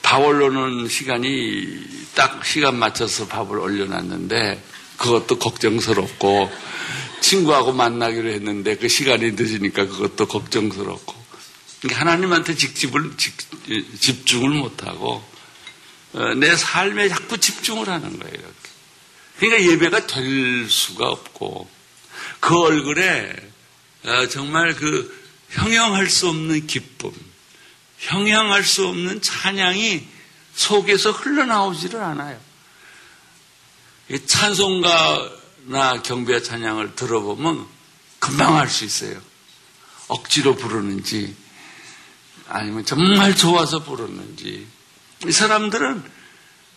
밥 0.02 0.20
올려놓은 0.20 0.88
시간이 0.88 1.96
딱 2.16 2.46
시간 2.46 2.78
맞춰서 2.78 3.28
밥을 3.28 3.58
올려놨는데 3.58 4.64
그것도 4.98 5.40
걱정스럽고 5.40 6.52
친구하고 7.22 7.74
만나기로 7.74 8.30
했는데 8.30 8.78
그 8.78 8.88
시간이 8.88 9.32
늦으니까 9.32 9.88
그것도 9.88 10.28
걱정스럽고 10.28 11.26
그러니까 11.82 12.02
하나님한테 12.02 12.56
직집을 12.56 13.12
집 14.00 14.26
중을 14.26 14.50
못하고 14.50 15.24
어, 16.14 16.34
내 16.36 16.56
삶에 16.56 17.10
자꾸 17.10 17.38
집중을 17.38 17.90
하는 17.90 18.20
거예요. 18.20 18.34
이렇게. 18.34 18.56
그러니까 19.38 19.72
예배가 19.72 20.08
될 20.08 20.70
수가 20.70 21.10
없고 21.10 21.68
그 22.40 22.62
얼굴에 22.62 23.34
어, 23.34 23.55
정말 24.30 24.76
그 24.76 25.26
형용할 25.50 26.10
수 26.10 26.30
없는 26.30 26.68
기쁨, 26.68 27.12
형용할 28.00 28.64
수 28.64 28.88
없는 28.88 29.22
찬양이 29.22 30.06
속에서 30.54 31.12
흘러나오지를 31.12 32.02
않아요. 32.02 32.40
찬송가나 34.28 36.02
경배 36.04 36.42
찬양을 36.44 36.96
들어보면 36.96 37.66
금방 38.20 38.58
알 38.58 38.70
수 38.70 38.86
있어요. 38.86 39.20
억지로 40.08 40.56
부르는지 40.56 41.36
아니면 42.48 42.86
정말 42.86 43.36
좋아서 43.36 43.84
부르는지 43.84 44.68
이 45.28 45.32
사람들은 45.32 46.04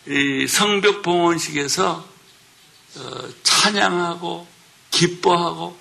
이 0.08 0.46
성벽 0.46 1.02
봉헌식에서 1.02 2.08
어, 2.96 3.28
찬양하고 3.42 4.46
기뻐하고 4.90 5.77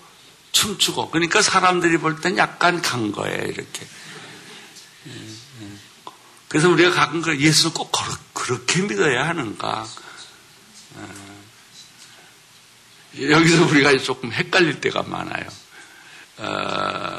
춤추고 0.57 1.09
그러니까 1.11 1.41
사람들이 1.41 1.97
볼 1.97 2.19
땐 2.21 2.37
약간 2.37 2.81
간 2.81 3.11
거예요 3.11 3.45
이렇게 3.45 3.87
예, 5.07 5.11
예. 5.11 5.67
그래서 6.47 6.69
우리가 6.69 6.91
가끔 6.91 7.21
그 7.21 7.39
예수를 7.39 7.73
꼭 7.73 7.91
그렇게 8.33 8.81
믿어야 8.81 9.27
하는가 9.27 9.87
예. 13.17 13.31
여기서 13.31 13.65
우리가 13.65 13.97
조금 13.99 14.31
헷갈릴 14.31 14.81
때가 14.81 15.03
많아요 15.03 15.47
어, 16.37 17.17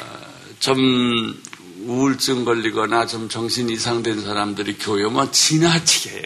좀 0.60 1.42
우울증 1.86 2.44
걸리거나 2.44 3.06
좀 3.06 3.28
정신 3.28 3.68
이상된 3.68 4.22
사람들이 4.22 4.78
교회 4.78 5.04
오면 5.04 5.32
지나치게 5.32 6.10
해요. 6.10 6.22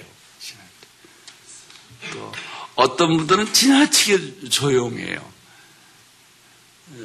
또 2.12 2.32
어떤 2.74 3.16
분들은 3.16 3.52
지나치게 3.52 4.48
조용해요. 4.50 5.31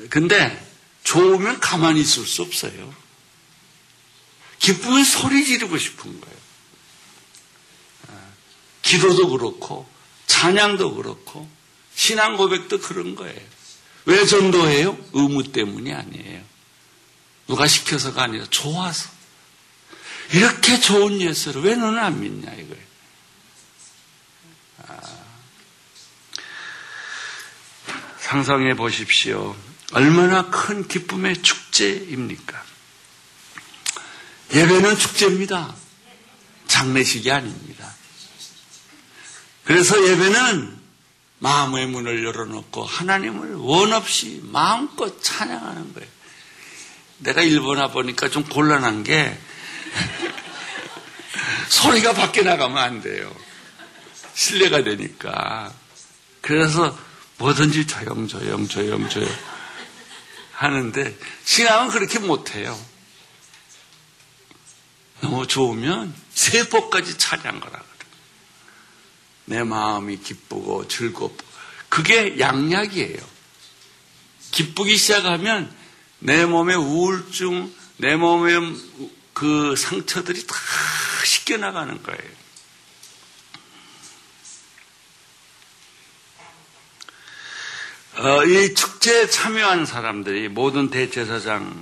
근데 0.09 0.65
좋으면 1.03 1.59
가만히 1.59 2.01
있을 2.01 2.25
수 2.25 2.41
없어요. 2.41 2.93
기쁘면 4.59 5.03
소리 5.03 5.45
지르고 5.45 5.77
싶은 5.77 6.19
거예요. 6.19 6.37
기도도 8.81 9.29
그렇고 9.29 9.87
찬양도 10.27 10.95
그렇고 10.95 11.49
신앙 11.95 12.37
고백도 12.37 12.79
그런 12.79 13.15
거예요. 13.15 13.39
왜 14.05 14.25
전도해요? 14.25 14.97
의무 15.13 15.51
때문이 15.51 15.93
아니에요. 15.93 16.43
누가 17.47 17.67
시켜서가 17.67 18.23
아니라 18.23 18.45
좋아서. 18.49 19.09
이렇게 20.31 20.79
좋은 20.79 21.21
예수를 21.21 21.63
왜 21.63 21.75
너는 21.75 21.97
안 21.99 22.19
믿냐 22.19 22.51
이거예요. 22.51 22.83
아, 24.87 25.17
상상해 28.19 28.75
보십시오. 28.75 29.55
얼마나 29.93 30.49
큰 30.49 30.87
기쁨의 30.87 31.41
축제입니까? 31.41 32.63
예배는 34.53 34.97
축제입니다. 34.97 35.75
장례식이 36.67 37.31
아닙니다. 37.31 37.93
그래서 39.63 40.01
예배는 40.07 40.77
마음의 41.39 41.87
문을 41.87 42.23
열어놓고 42.23 42.83
하나님을 42.83 43.55
원 43.55 43.93
없이 43.93 44.41
마음껏 44.43 45.21
찬양하는 45.21 45.93
거예요. 45.93 46.09
내가 47.19 47.41
일본화 47.41 47.89
보니까 47.89 48.29
좀 48.29 48.43
곤란한 48.43 49.03
게 49.03 49.37
소리가 51.69 52.13
밖에 52.13 52.41
나가면 52.41 52.77
안 52.77 53.01
돼요. 53.01 53.33
실례가 54.33 54.83
되니까. 54.83 55.73
그래서 56.41 56.97
뭐든지 57.37 57.87
조용 57.87 58.27
조용 58.27 58.67
조용 58.67 59.09
조용 59.09 59.29
하는데 60.57 61.15
신앙은 61.45 61.89
그렇게 61.89 62.17
못해요. 62.17 62.77
너무 65.21 65.45
좋으면 65.45 66.13
세포까지 66.33 67.17
찬양하라 67.17 67.69
그래. 67.69 68.09
내 69.45 69.63
마음이 69.63 70.17
기쁘고 70.17 70.87
즐겁고 70.87 71.45
그게 71.89 72.39
양약이에요. 72.39 73.17
기쁘기 74.51 74.97
시작하면 74.97 75.71
내 76.19 76.45
몸의 76.45 76.75
우울증, 76.75 77.71
내 77.97 78.15
몸의 78.15 78.75
그 79.33 79.75
상처들이 79.75 80.47
다 80.47 80.55
씻겨나가는 81.23 82.01
거예요. 82.01 82.46
어, 88.19 88.43
이 88.45 88.73
축제에 88.73 89.29
참여한 89.29 89.85
사람들이 89.85 90.49
모든 90.49 90.89
대제사장과 90.89 91.77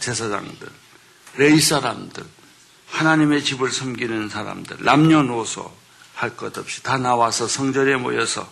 제사장들, 0.00 0.68
레이 1.36 1.60
사람들, 1.60 2.24
하나님의 2.88 3.44
집을 3.44 3.70
섬기는 3.70 4.30
사람들, 4.30 4.78
남녀노소 4.80 5.84
할 6.14 6.36
것 6.36 6.56
없이 6.56 6.82
다 6.82 6.96
나와서 6.96 7.46
성전에 7.46 7.96
모여서 7.96 8.50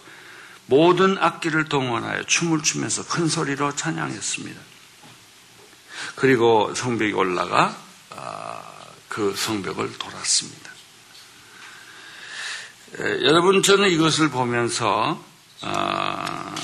모든 0.66 1.16
악기를 1.16 1.68
동원하여 1.68 2.24
춤을 2.24 2.62
추면서 2.62 3.06
큰 3.06 3.28
소리로 3.28 3.74
찬양했습니다. 3.74 4.60
그리고 6.16 6.74
성벽이 6.74 7.12
올라가 7.12 7.76
아, 8.10 8.62
그 9.08 9.34
성벽을 9.36 9.98
돌았습니다. 9.98 10.72
여러분 13.22 13.62
저는 13.62 13.88
이것을 13.88 14.28
보면서 14.28 15.31
아, 15.62 16.54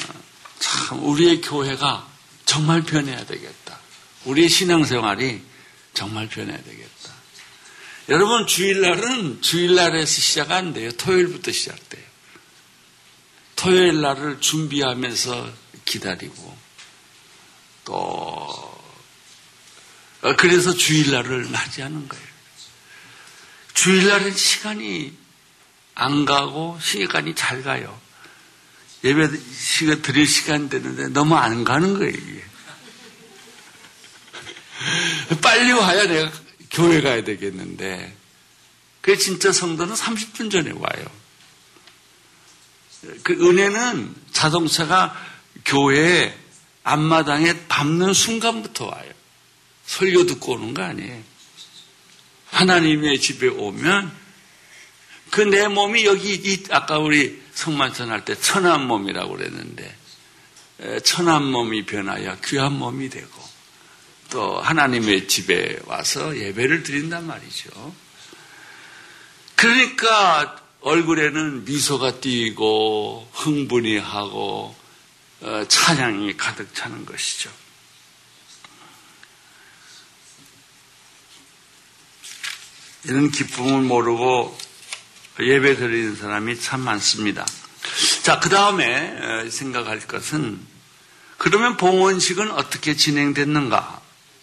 참 0.59 1.05
우리의 1.05 1.41
교회가 1.41 2.07
정말 2.45 2.83
변해야 2.83 3.25
되겠다. 3.25 3.79
우리의 4.25 4.49
신앙생활이 4.49 5.43
정말 5.95 6.29
변해야 6.29 6.57
되겠다. 6.57 7.13
여러분 8.09 8.47
주일날은 8.47 9.43
주일날에서 9.43 10.07
시작 10.07 10.51
안 10.51 10.73
돼요. 10.73 10.91
토요일부터 10.93 11.53
시작돼요. 11.53 12.05
토요일 13.57 14.01
날을 14.01 14.41
준비하면서 14.41 15.53
기다리고 15.85 16.57
또 17.85 18.79
어, 20.23 20.37
그래서 20.37 20.73
주일날을 20.73 21.45
맞이하는 21.51 22.09
거예요. 22.09 22.27
주일날은 23.75 24.35
시간이 24.35 25.13
안 25.95 26.25
가고 26.25 26.79
시간이 26.81 27.35
잘 27.35 27.63
가요. 27.63 28.01
예배 29.05 29.29
시간 29.53 30.03
드릴 30.03 30.27
시간 30.27 30.69
되는데 30.69 31.09
너무 31.09 31.37
안 31.37 31.65
가는 31.65 31.99
거예요. 31.99 32.49
빨리 35.43 35.73
와야 35.73 36.07
내가 36.07 36.33
교회 36.71 37.01
가야 37.01 37.25
되겠는데. 37.25 38.15
그 39.01 39.17
진짜 39.17 39.53
성도는 39.53 39.95
30분 39.95 40.51
전에 40.51 40.71
와요. 40.71 41.07
그 43.23 43.33
은혜는 43.33 44.15
자동차가 44.33 45.17
교회 45.65 46.37
앞마당에 46.83 47.67
밟는 47.69 48.13
순간부터 48.13 48.87
와요. 48.87 49.13
설교 49.87 50.27
듣고 50.27 50.55
오는 50.55 50.75
거 50.75 50.83
아니에요. 50.83 51.23
하나님의 52.51 53.21
집에 53.21 53.49
오면 53.49 54.13
그 55.31 55.43
내 55.43 55.69
몸이 55.69 56.05
여기 56.05 56.35
이 56.35 56.65
아까 56.71 56.99
우리 56.99 57.41
성만찬 57.55 58.11
할 58.11 58.25
때 58.25 58.35
천한 58.41 58.87
몸이라고 58.87 59.37
그랬는데 59.37 59.97
천한 61.05 61.45
몸이 61.45 61.87
변하여 61.87 62.37
귀한 62.45 62.73
몸이 62.73 63.09
되고 63.11 63.49
또 64.31 64.61
하나님의 64.61 65.27
집에 65.29 65.79
와서 65.87 66.37
예배를 66.37 66.83
드린단 66.83 67.27
말이죠. 67.27 67.95
그러니까 69.57 70.63
얼굴에는 70.81 71.65
미소가 71.65 72.21
띄고 72.21 73.29
흥분이 73.33 73.99
하고 73.99 74.77
어, 75.41 75.65
찬양이 75.69 76.37
가득 76.37 76.75
차는 76.75 77.07
것이죠. 77.07 77.51
이런 83.05 83.31
기쁨을 83.31 83.83
모르고 83.83 84.57
예배 85.41 85.77
드리는 85.77 86.17
사람이 86.17 86.61
참 86.61 86.81
많습니다. 86.81 87.47
자, 88.23 88.41
그 88.41 88.49
다음에 88.49 89.49
생각할 89.51 90.01
것은 90.01 90.59
그러면 91.39 91.77
봉헌식은 91.77 92.51
어떻게 92.51 92.97
진행됐는가? 92.97 94.01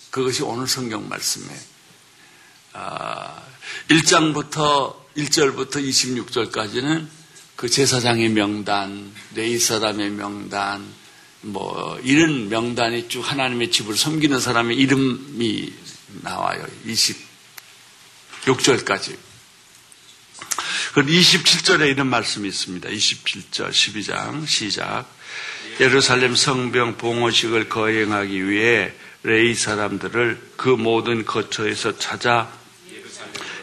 그것이 0.10 0.44
오늘 0.44 0.68
성경 0.68 1.10
말씀에 1.10 1.46
1장부터 3.90 4.94
아, 4.94 4.94
1절부터 5.18 5.76
26절까지는 5.76 7.08
그 7.56 7.70
제사장의 7.70 8.30
명단, 8.30 9.14
레이 9.34 9.60
사람의 9.60 10.12
명단, 10.12 10.86
뭐 11.42 12.00
이런 12.04 12.50
명단이 12.50 13.08
쭉 13.08 13.22
하나님의 13.22 13.72
집을 13.72 13.96
섬기는 13.96 14.40
사람의 14.40 14.78
이름이 14.78 15.74
나와요. 16.22 16.66
26절까지. 18.46 19.25
그리고 20.96 21.12
27절에 21.12 21.90
이런 21.90 22.08
말씀이 22.08 22.48
있습니다. 22.48 22.88
27절 22.88 23.70
12장 23.70 24.48
시작. 24.48 25.06
예루살렘 25.82 26.36
성병 26.36 26.96
봉호식을 26.96 27.68
거행하기 27.68 28.50
위해 28.50 28.94
레이 29.24 29.56
사람들을 29.56 30.54
그 30.56 30.70
모든 30.70 31.26
거처에서 31.26 31.98
찾아 31.98 32.50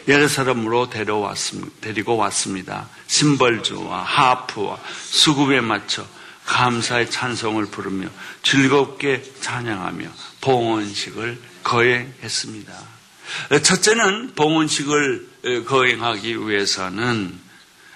예루살렘으로 0.07 0.91
데려왔습니다. 0.91 1.71
데리고 1.81 2.17
왔습니다. 2.17 2.87
심벌주와 3.07 4.03
하프와 4.03 4.79
수급에 5.09 5.59
맞춰 5.59 6.05
감사의 6.45 7.09
찬송을 7.09 7.65
부르며 7.65 8.09
즐겁게 8.43 9.23
찬양하며 9.41 10.07
봉헌식을 10.41 11.41
거행했습니다. 11.63 12.73
첫째는 13.63 14.35
봉헌식을 14.35 15.32
거행하기 15.43 16.47
위해서는 16.47 17.39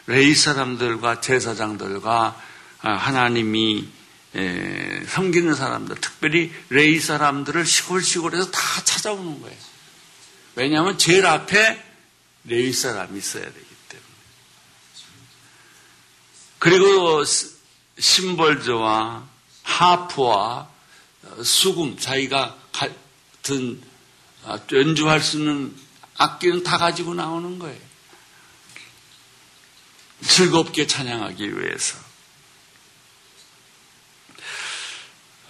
레이 0.07 0.35
사람들과 0.35 1.21
제사장들과 1.21 2.41
하나님이 2.79 3.87
섬기는 5.07 5.55
사람들, 5.55 5.95
특별히 5.95 6.53
레이 6.69 6.99
사람들을 6.99 7.65
시골 7.65 8.03
시골에서 8.03 8.51
다 8.51 8.59
찾아오는 8.83 9.41
거예요. 9.41 9.57
왜냐하면 10.55 10.97
제일 10.97 11.25
앞에 11.25 11.83
레위 12.45 12.73
사람이 12.73 13.17
있어야 13.17 13.43
되기 13.43 13.67
때문에. 13.89 14.07
그리고 16.59 17.23
심벌저와 17.99 19.27
하프와 19.63 20.69
수금, 21.43 21.97
자기가 21.97 22.57
같은 22.71 23.81
아, 24.45 24.59
연주할 24.71 25.21
수 25.21 25.37
있는 25.37 25.75
악기는 26.17 26.63
다 26.63 26.77
가지고 26.77 27.13
나오는 27.13 27.59
거예요. 27.59 27.79
즐겁게 30.21 30.87
찬양하기 30.87 31.59
위해서. 31.59 31.97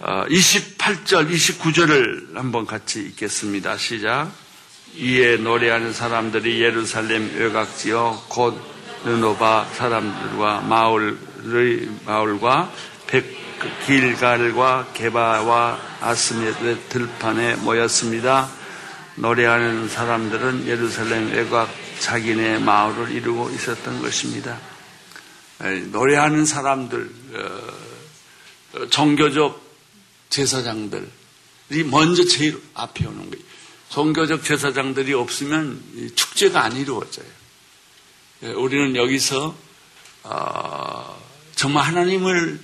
28절, 0.00 1.16
아, 1.16 1.24
29절을 1.24 2.34
한번 2.36 2.66
같이 2.66 3.00
읽겠습니다. 3.00 3.76
시작. 3.78 4.30
이에 4.94 5.36
노래하는 5.36 5.92
사람들이 5.92 6.60
예루살렘 6.60 7.34
외곽지어 7.36 8.24
곧 8.28 8.60
느노바 9.04 9.70
사람들과 9.74 10.60
마을의 10.62 11.88
마을과 12.06 12.72
백 13.06 13.36
길갈과 13.86 14.92
게바와 14.94 15.78
아스메의 16.00 16.88
들판에 16.88 17.56
모였습니다. 17.56 18.57
노래하는 19.18 19.88
사람들은 19.88 20.66
예루살렘 20.66 21.32
외곽 21.32 21.68
자기네 21.98 22.60
마을을 22.60 23.10
이루고 23.10 23.50
있었던 23.50 24.00
것입니다. 24.00 24.60
노래하는 25.90 26.46
사람들, 26.46 27.10
어, 27.34 28.86
종교적 28.90 29.60
제사장들이 30.30 31.08
먼저 31.90 32.24
제일 32.24 32.62
앞에 32.74 33.06
오는 33.06 33.28
거예요. 33.28 33.44
종교적 33.88 34.44
제사장들이 34.44 35.14
없으면 35.14 36.12
축제가 36.14 36.62
안 36.62 36.76
이루어져요. 36.76 37.26
예, 38.44 38.48
우리는 38.50 38.94
여기서 38.94 39.56
어, 40.22 41.22
정말 41.56 41.86
하나님을 41.86 42.60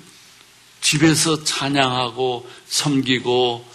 집에서 0.80 1.42
찬양하고 1.42 2.48
섬기고 2.68 3.73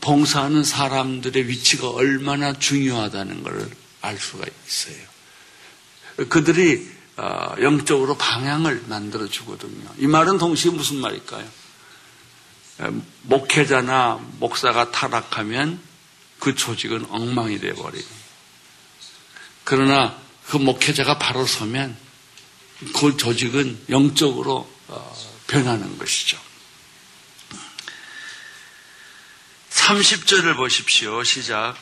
봉사하는 0.00 0.64
사람들의 0.64 1.48
위치가 1.48 1.90
얼마나 1.90 2.52
중요하다는 2.52 3.42
것을 3.42 3.70
알 4.00 4.18
수가 4.18 4.46
있어요. 4.66 4.96
그들이 6.28 6.90
어, 7.16 7.54
영적으로 7.60 8.16
방향을 8.16 8.84
만들어 8.86 9.28
주거든요. 9.28 9.88
이 9.98 10.06
말은 10.06 10.38
동시에 10.38 10.70
무슨 10.70 10.96
말일까요? 10.96 11.46
목회자나 13.22 14.20
목사가 14.38 14.90
타락하면 14.90 15.78
그 16.38 16.54
조직은 16.54 17.06
엉망이 17.10 17.60
되어버리고 17.60 18.08
그러나 19.64 20.18
그 20.48 20.56
목회자가 20.56 21.18
바로 21.18 21.46
서면 21.46 21.96
그 22.94 23.16
조직은 23.16 23.84
영적으로 23.90 24.68
어, 24.88 25.16
변하는 25.46 25.98
것이죠. 25.98 26.38
30절을 29.74 30.56
보십시오. 30.56 31.24
시작. 31.24 31.74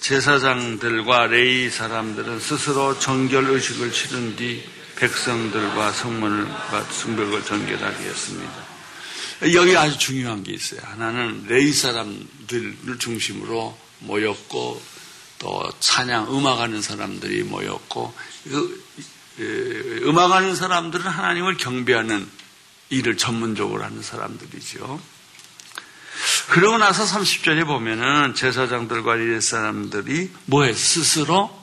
제사장들과 0.00 1.26
레이 1.26 1.68
사람들은 1.68 2.40
스스로 2.40 2.98
정결 2.98 3.44
의식을 3.50 3.92
치른 3.92 4.36
뒤 4.36 4.62
백성들과 4.96 5.92
성문과 5.92 6.84
성벽을 6.84 7.44
정결하게 7.44 8.04
했습니다. 8.04 8.52
여기 9.54 9.76
아주 9.76 9.98
중요한 9.98 10.42
게 10.42 10.52
있어요. 10.52 10.80
하나는 10.84 11.46
레이 11.46 11.72
사람들을 11.72 12.98
중심으로 12.98 13.76
모였고 14.00 14.82
또 15.38 15.70
찬양, 15.80 16.34
음악하는 16.34 16.82
사람들이 16.82 17.42
모였고 17.44 18.14
그, 18.44 18.84
음악하는 20.04 20.54
사람들은 20.54 21.06
하나님을 21.06 21.56
경배하는 21.56 22.28
일을 22.90 23.16
전문적으로 23.16 23.84
하는 23.84 24.02
사람들이죠. 24.02 25.00
그러고 26.50 26.78
나서 26.78 27.04
30절에 27.04 27.66
보면은 27.66 28.34
제사장들과 28.34 29.16
이 29.16 29.40
사람들이 29.40 30.30
뭐해? 30.46 30.72
스스로 30.72 31.58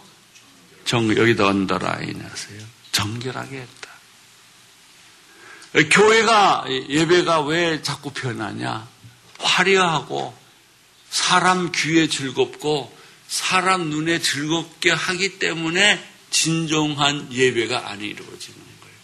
정, 0.86 1.16
여기다 1.16 1.46
언더라인 1.46 2.22
하세요. 2.22 2.62
정결하게 2.94 3.58
했다. 3.58 3.88
교회가, 5.92 6.66
예배가 6.90 7.42
왜 7.42 7.82
자꾸 7.82 8.12
변하냐? 8.12 8.88
화려하고 9.40 10.36
사람 11.10 11.72
귀에 11.72 12.08
즐겁고 12.08 12.96
사람 13.28 13.90
눈에 13.90 14.20
즐겁게 14.22 14.92
하기 14.92 15.40
때문에 15.40 16.04
진정한 16.30 17.32
예배가 17.32 17.90
안 17.90 18.02
이루어지는 18.02 18.60
거예요. 18.82 18.96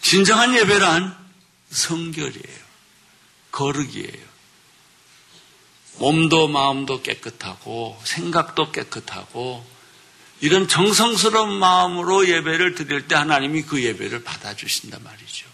진정한 0.00 0.54
예배란 0.54 1.16
성결이에요. 1.70 2.65
거룩이에요. 3.56 4.36
몸도 5.98 6.48
마음도 6.48 7.02
깨끗하고 7.02 7.98
생각도 8.04 8.70
깨끗하고 8.70 9.66
이런 10.40 10.68
정성스러운 10.68 11.58
마음으로 11.58 12.28
예배를 12.28 12.74
드릴 12.74 13.08
때 13.08 13.14
하나님이 13.14 13.62
그 13.62 13.82
예배를 13.82 14.22
받아주신단 14.22 15.02
말이죠. 15.02 15.46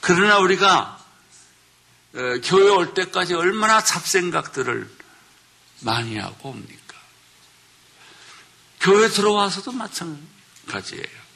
그러나 0.00 0.38
우리가 0.38 1.04
어, 2.14 2.18
교회 2.44 2.70
올 2.70 2.94
때까지 2.94 3.34
얼마나 3.34 3.84
잡생각들을 3.84 4.90
많이 5.80 6.16
하고 6.16 6.48
옵니까? 6.48 6.96
교회 8.80 9.08
들어와서도 9.08 9.72
마찬가지예요. 9.72 11.26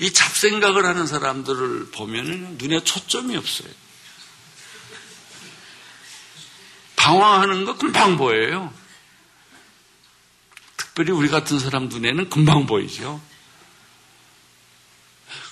이 0.00 0.12
잡생각을 0.12 0.84
하는 0.84 1.06
사람들을 1.06 1.92
보면 1.92 2.58
눈에 2.58 2.84
초점이 2.84 3.36
없어요. 3.36 3.81
방황하는 7.02 7.64
거 7.64 7.76
금방 7.76 8.16
보여요. 8.16 8.72
특별히 10.76 11.10
우리 11.10 11.28
같은 11.28 11.58
사람 11.58 11.88
눈에는 11.88 12.30
금방 12.30 12.66
보이죠. 12.66 13.20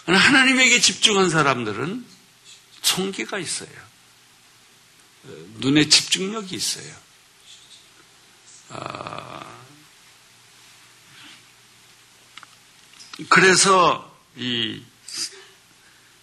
하나님에게 0.06 0.80
집중한 0.80 1.28
사람들은 1.28 2.06
총기가 2.82 3.38
있어요. 3.38 3.68
눈에 5.58 5.88
집중력이 5.88 6.54
있어요. 6.54 6.94
아, 8.68 9.44
그래서 13.28 14.16
이 14.36 14.82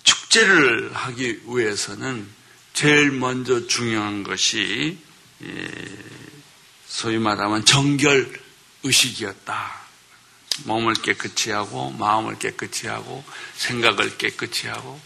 축제를 0.04 0.94
하기 0.94 1.42
위해서는 1.48 2.30
제일 2.74 3.12
먼저 3.12 3.68
중요한 3.68 4.24
것이 4.24 4.98
예, 4.98 5.07
소위 6.88 7.18
말하면 7.18 7.66
정결 7.66 8.42
의식이었다. 8.84 9.88
몸을 10.66 10.94
깨끗이 10.96 11.52
하고 11.52 11.92
마음을 11.92 12.40
깨끗이 12.40 12.88
하고 12.88 13.24
생각을 13.58 14.18
깨끗이 14.18 14.68
하고 14.68 15.00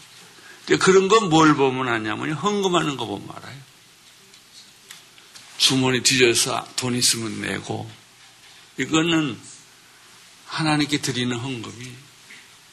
그런 0.80 1.08
건 1.08 1.28
뭘 1.28 1.54
보면 1.54 1.88
하냐면 1.88 2.32
헌금하는 2.32 2.96
거 2.96 3.06
보면 3.06 3.28
알아요. 3.36 3.56
주머니 5.58 6.02
뒤져서 6.02 6.66
돈 6.76 6.94
있으면 6.94 7.42
내고 7.42 7.90
이거는 8.78 9.38
하나님께 10.46 10.98
드리는 10.98 11.36
헌금이 11.36 11.92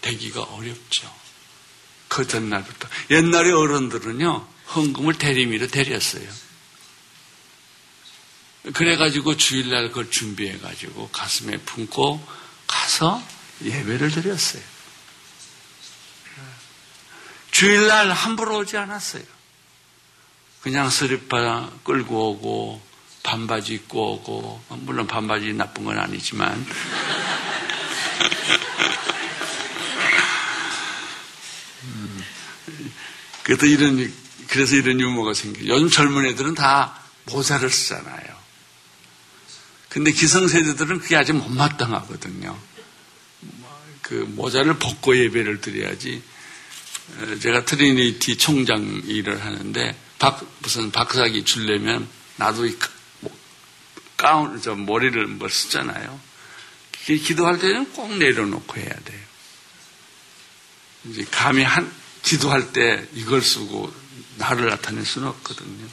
되기가 0.01 0.41
어렵죠. 0.41 1.13
그 2.07 2.25
전날부터 2.25 2.87
옛날에 3.11 3.51
어른들은요 3.51 4.47
헌금을 4.75 5.17
대리미로 5.17 5.67
데렸어요. 5.67 6.48
그래가지고 8.73 9.37
주일날 9.37 9.89
그걸 9.89 10.11
준비해가지고 10.11 11.09
가슴에 11.09 11.57
품고 11.57 12.25
가서 12.67 13.23
예배를 13.63 14.11
드렸어요. 14.11 14.61
주일날 17.51 18.11
함부로 18.11 18.59
오지 18.59 18.77
않았어요. 18.77 19.23
그냥 20.61 20.89
스리파 20.89 21.71
끌고 21.83 22.31
오고 22.31 22.81
반바지 23.23 23.73
입고 23.75 24.13
오고 24.13 24.63
물론 24.81 25.07
반바지 25.07 25.53
나쁜 25.53 25.85
건 25.85 25.97
아니지만 25.99 26.65
음, 31.83 32.23
그래도 33.43 33.65
이런 33.65 34.13
그래서 34.47 34.75
이런 34.75 34.99
유머가 34.99 35.33
생겨. 35.33 35.65
요즘 35.65 35.89
젊은 35.89 36.25
애들은 36.25 36.55
다 36.55 36.99
모자를 37.25 37.69
쓰잖아요. 37.69 38.38
근데 39.89 40.11
기성세대들은 40.11 40.99
그게 40.99 41.15
아주 41.15 41.33
못마땅하거든요. 41.33 42.57
그 44.01 44.13
모자를 44.13 44.77
벗고 44.77 45.17
예배를 45.17 45.61
드려야지. 45.61 46.21
제가 47.41 47.65
트리니티 47.65 48.37
총장 48.37 49.01
일을 49.05 49.43
하는데 49.43 49.95
박, 50.19 50.45
무슨 50.59 50.91
박사 50.91 51.17
학위 51.17 51.43
줄려면 51.43 52.07
나도 52.37 52.67
이 52.67 52.77
뭐, 53.21 53.35
가운, 54.15 54.61
저 54.61 54.75
머리를 54.75 55.25
뭐 55.27 55.49
쓰잖아요. 55.49 56.19
기도할 57.05 57.57
때는 57.57 57.91
꼭 57.93 58.15
내려놓고 58.17 58.79
해야 58.79 58.89
돼요. 58.89 59.19
이제 61.05 61.25
감히 61.31 61.63
한, 61.63 61.91
기도할 62.21 62.71
때 62.73 63.07
이걸 63.13 63.41
쓰고 63.41 63.91
나를 64.37 64.69
나타낼 64.69 65.05
수는 65.05 65.27
없거든요. 65.29 65.87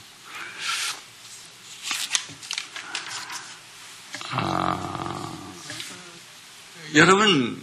여러분, 6.97 7.63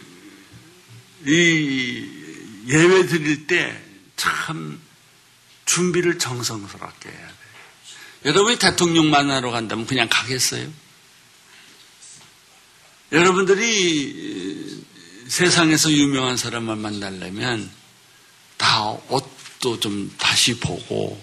이 1.25 2.09
예배 2.67 3.07
드릴 3.07 3.47
때 3.47 3.83
참 4.15 4.79
준비를 5.65 6.17
정성스럽게 6.17 7.09
해야 7.09 7.17
돼요. 7.19 7.35
여러분이 8.25 8.57
대통령 8.57 9.09
만나러 9.09 9.51
간다면 9.51 9.85
그냥 9.85 10.07
가겠어요? 10.09 10.71
여러분들이 13.11 14.83
세상에서 15.27 15.91
유명한 15.91 16.37
사람을 16.37 16.77
만나려면 16.77 17.69
다 18.57 18.91
옷도 19.09 19.79
좀 19.79 20.13
다시 20.17 20.57
보고 20.59 21.21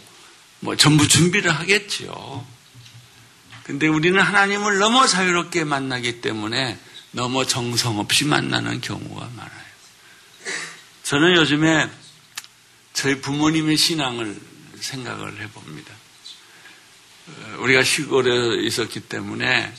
뭐 0.60 0.76
전부 0.76 1.08
준비를 1.08 1.50
하겠죠. 1.50 2.46
근데 3.62 3.88
우리는 3.88 4.20
하나님을 4.20 4.78
너무 4.78 5.06
자유롭게 5.06 5.64
만나기 5.64 6.20
때문에 6.20 6.78
너무 7.12 7.46
정성 7.46 7.98
없이 7.98 8.24
만나는 8.24 8.80
경우가 8.80 9.28
많아요. 9.36 9.60
저는 11.02 11.36
요즘에 11.36 11.90
저희 12.92 13.20
부모님의 13.20 13.76
신앙을 13.76 14.40
생각을 14.80 15.40
해봅니다. 15.40 15.94
어, 17.28 17.56
우리가 17.60 17.82
시골에 17.82 18.64
있었기 18.64 19.00
때문에 19.00 19.72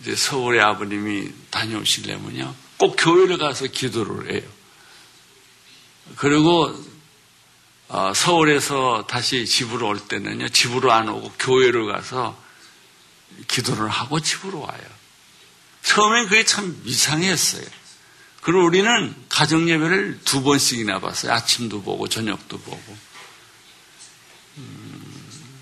이제 0.00 0.14
서울에 0.14 0.60
아버님이 0.60 1.32
다녀오시려면요. 1.50 2.54
꼭 2.76 2.96
교회를 2.98 3.38
가서 3.38 3.66
기도를 3.66 4.32
해요. 4.32 4.48
그리고 6.16 6.72
어, 7.88 8.12
서울에서 8.14 9.06
다시 9.08 9.46
집으로 9.46 9.88
올 9.88 9.98
때는요, 9.98 10.48
집으로 10.48 10.92
안 10.92 11.08
오고 11.08 11.32
교회를 11.38 11.86
가서 11.86 12.40
기도를 13.48 13.88
하고 13.88 14.20
집으로 14.20 14.60
와요. 14.60 14.95
처음엔 15.86 16.28
그게 16.28 16.44
참 16.44 16.80
이상했어요. 16.84 17.64
그리고 18.42 18.64
우리는 18.64 19.14
가정 19.28 19.68
예배를 19.68 20.20
두 20.24 20.42
번씩이나 20.42 20.98
봤어요. 20.98 21.32
아침도 21.32 21.82
보고 21.82 22.08
저녁도 22.08 22.58
보고. 22.58 22.98
음, 24.56 25.60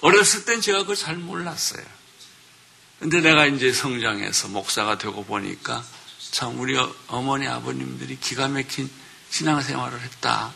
어렸을 0.00 0.44
땐 0.46 0.60
제가 0.62 0.78
그걸 0.78 0.96
잘 0.96 1.16
몰랐어요. 1.16 1.84
근데 3.00 3.20
내가 3.20 3.46
이제 3.46 3.72
성장해서 3.72 4.48
목사가 4.48 4.96
되고 4.96 5.24
보니까 5.24 5.84
참 6.30 6.58
우리 6.58 6.78
어머니 7.08 7.46
아버님들이 7.46 8.18
기가 8.18 8.48
막힌 8.48 8.90
신앙생활을 9.30 10.00
했다. 10.00 10.54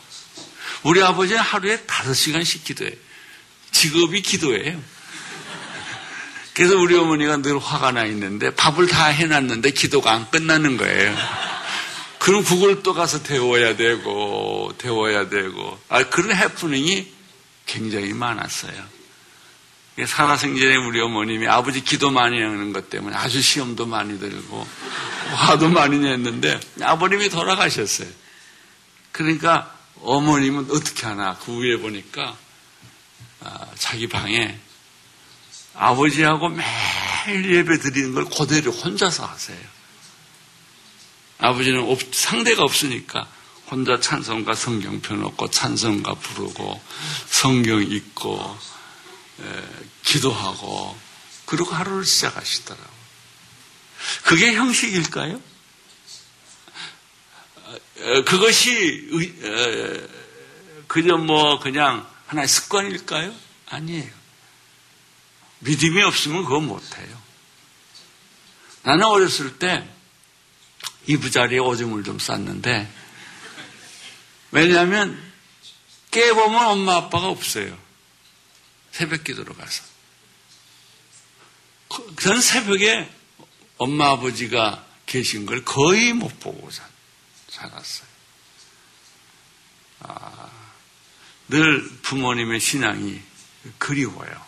우리 0.83 1.03
아버지는 1.03 1.41
하루에 1.41 1.85
다섯 1.85 2.13
시간씩 2.15 2.63
기도해요. 2.63 2.95
직업이 3.71 4.21
기도예요. 4.23 4.81
그래서 6.57 6.75
우리 6.75 6.97
어머니가 6.97 7.37
늘 7.37 7.59
화가 7.59 7.91
나 7.91 8.03
있는데 8.05 8.49
밥을 8.49 8.87
다 8.87 9.05
해놨는데 9.05 9.69
기도가 9.69 10.11
안 10.11 10.27
끝나는 10.31 10.77
거예요. 10.77 11.15
그럼 12.17 12.43
국을 12.43 12.81
또 12.81 12.95
가서 12.95 13.21
데워야 13.21 13.75
되고, 13.75 14.73
데워야 14.79 15.29
되고. 15.29 15.79
아, 15.87 16.01
그런 16.09 16.35
해프닝이 16.35 17.13
굉장히 17.67 18.11
많았어요. 18.11 18.73
살아생전에 20.03 20.77
우리 20.77 20.99
어머님이 20.99 21.47
아버지 21.47 21.83
기도 21.83 22.09
많이 22.09 22.41
하는 22.41 22.73
것 22.73 22.89
때문에 22.89 23.15
아주 23.15 23.39
시험도 23.39 23.85
많이 23.85 24.19
들고, 24.19 24.67
화도 25.35 25.69
많이 25.69 25.99
냈는데, 25.99 26.59
아버님이 26.81 27.29
돌아가셨어요. 27.29 28.09
그러니까 29.11 29.71
어머님은 30.01 30.69
어떻게 30.71 31.05
하나 31.05 31.37
그 31.37 31.55
위에 31.55 31.77
보니까 31.77 32.35
아, 33.41 33.67
자기 33.77 34.07
방에 34.07 34.57
아버지하고 35.77 36.49
매일 36.49 37.55
예배 37.55 37.79
드리는 37.79 38.13
걸 38.13 38.25
그대로 38.25 38.71
혼자서 38.71 39.25
하세요. 39.25 39.59
아버지는 41.37 41.83
없, 41.83 41.99
상대가 42.13 42.63
없으니까 42.63 43.27
혼자 43.69 43.99
찬송가 43.99 44.55
성경 44.55 45.01
펴놓고 45.01 45.51
찬송가 45.51 46.15
부르고 46.15 46.81
성경 47.27 47.81
읽고 47.83 48.57
에, 49.41 49.63
기도하고 50.03 50.97
그리고 51.45 51.71
하루를 51.71 52.05
시작하시더라고요. 52.05 52.97
그게 54.23 54.53
형식일까요? 54.53 55.41
그것이 58.25 59.33
그저 60.87 61.17
뭐 61.17 61.59
그냥 61.59 62.07
하나의 62.27 62.47
습관일까요? 62.47 63.33
아니에요. 63.69 64.16
믿음이 65.59 66.01
없으면 66.03 66.43
그거 66.43 66.59
못해요. 66.59 67.21
나는 68.83 69.05
어렸을 69.05 69.59
때 69.59 69.87
이부자리에 71.07 71.59
오줌을 71.59 72.03
좀 72.03 72.19
쌌는데 72.19 72.91
왜냐하면 74.51 75.21
깨보면 76.11 76.65
엄마 76.65 76.95
아빠가 76.95 77.27
없어요. 77.27 77.77
새벽 78.91 79.23
기도로 79.23 79.53
가서. 79.53 79.83
전 82.21 82.41
새벽에 82.41 83.09
엄마 83.77 84.11
아버지가 84.11 84.85
계신 85.05 85.45
걸 85.45 85.63
거의 85.63 86.13
못 86.13 86.39
보고 86.39 86.69
살았어요. 87.49 88.07
아, 89.99 90.49
늘 91.47 91.87
부모님의 92.01 92.59
신앙이 92.59 93.21
그리워요. 93.77 94.45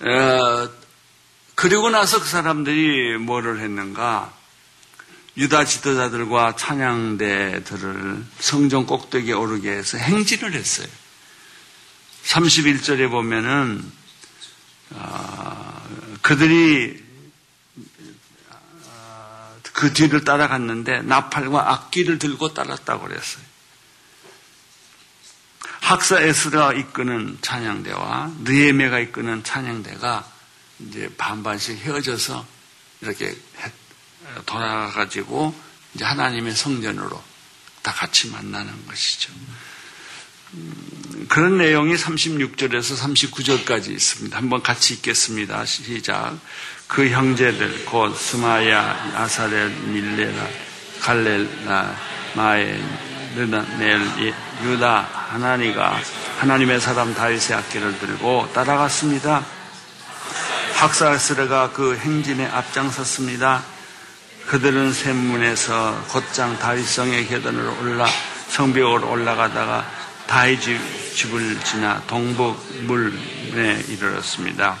어, 0.00 0.70
그리고 1.54 1.90
나서 1.90 2.20
그 2.20 2.26
사람들이 2.26 3.18
뭐를 3.18 3.60
했는가? 3.60 4.32
유다 5.36 5.64
지도자들과 5.64 6.56
찬양대들을 6.56 8.24
성전 8.40 8.86
꼭대기에 8.86 9.32
오르게 9.34 9.70
해서 9.70 9.98
행진을 9.98 10.52
했어요. 10.52 10.88
31절에 12.24 13.10
보면은 13.10 13.90
어, 14.90 16.18
그들이 16.22 17.02
어, 18.50 19.56
그 19.72 19.92
뒤를 19.92 20.24
따라갔는데 20.24 21.02
나팔과 21.02 21.72
악기를 21.72 22.18
들고 22.18 22.54
따랐다고 22.54 23.06
그랬어요. 23.06 23.47
학사 25.88 26.20
에스라 26.20 26.74
이끄는 26.74 27.38
찬양대와 27.40 28.32
느에메가 28.40 28.98
이끄는 28.98 29.42
찬양대가 29.42 30.30
이제 30.80 31.10
반반씩 31.16 31.78
헤어져서 31.78 32.46
이렇게 33.00 33.34
돌아가가지고 34.44 35.54
이제 35.94 36.04
하나님의 36.04 36.54
성전으로 36.54 37.24
다 37.80 37.92
같이 37.92 38.28
만나는 38.28 38.86
것이죠. 38.86 39.32
음, 40.52 41.26
그런 41.30 41.56
내용이 41.56 41.94
36절에서 41.94 43.64
39절까지 43.64 43.90
있습니다. 43.90 44.36
한번 44.36 44.62
같이 44.62 44.92
읽겠습니다. 44.92 45.64
시작. 45.64 46.38
그 46.86 47.08
형제들 47.08 47.86
곧 47.86 48.14
스마야, 48.14 49.10
아사렐, 49.14 49.70
밀레라, 49.70 50.48
갈렐라, 51.00 51.96
마에, 52.34 52.78
르나넬, 53.36 54.34
유다, 54.62 55.08
하나니가 55.30 55.98
하나님의 56.38 56.80
사람 56.80 57.14
다윗의 57.14 57.56
악기를 57.56 57.98
들고 57.98 58.52
따라갔습니다. 58.52 59.44
학살스레가 60.74 61.70
그 61.72 61.96
행진에 61.96 62.46
앞장섰습니다. 62.46 63.62
그들은 64.46 64.92
샘문에서 64.92 66.04
곧장 66.08 66.58
다윗성의 66.58 67.26
계단으로 67.26 67.78
올라 67.80 68.06
성벽으로 68.48 69.10
올라가다가 69.10 69.84
다윗 70.26 70.60
집을 71.14 71.60
지나 71.64 72.02
동북 72.06 72.56
물에 72.82 73.84
이르렀습니다. 73.88 74.76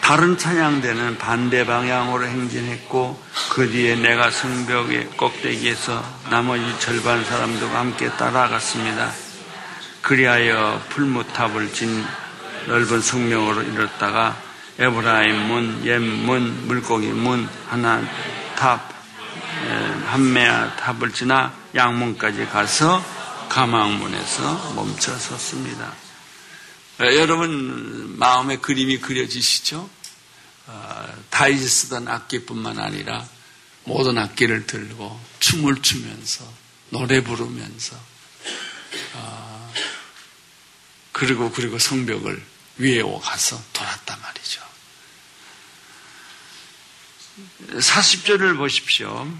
다른 0.00 0.38
찬양대는 0.38 1.18
반대 1.18 1.66
방향으로 1.66 2.26
행진했고 2.26 3.20
그 3.50 3.70
뒤에 3.70 3.96
내가 3.96 4.30
성벽의 4.30 5.06
꼭대기에서 5.16 6.04
나머지 6.30 6.64
절반 6.78 7.24
사람들과 7.24 7.78
함께 7.78 8.08
따라갔습니다. 8.10 9.10
그리하여 10.02 10.80
풀무탑을 10.90 11.72
지나 11.72 12.04
넓은 12.66 13.00
성벽으로 13.00 13.62
이르렀다가 13.62 14.36
에브라임 14.78 15.36
문, 15.48 15.84
옛 15.86 15.98
문, 15.98 16.68
물고기 16.68 17.08
문, 17.08 17.48
하나넬 17.68 18.02
탑, 18.56 18.80
함메아 20.06 20.76
탑을 20.76 21.12
지나 21.12 21.52
양문까지 21.74 22.46
가서 22.46 23.02
감옥문에서 23.48 24.74
멈춰 24.74 25.12
섰습니다. 25.12 26.05
여러분 27.00 28.18
마음에 28.18 28.56
그림이 28.56 29.00
그려지시죠? 29.00 29.88
어, 30.66 31.14
다윗이 31.30 31.60
쓰던 31.60 32.08
악기뿐만 32.08 32.78
아니라 32.78 33.26
모든 33.84 34.18
악기를 34.18 34.66
들고 34.66 35.20
춤을 35.40 35.82
추면서 35.82 36.50
노래 36.90 37.22
부르면서 37.22 37.96
어, 39.14 39.74
그리고 41.12 41.50
그리고 41.50 41.78
성벽을 41.78 42.42
위에 42.78 43.00
오 43.00 43.18
가서 43.18 43.62
돌았단 43.72 44.20
말이죠. 44.20 44.62
40절을 47.78 48.56
보십시오. 48.56 49.30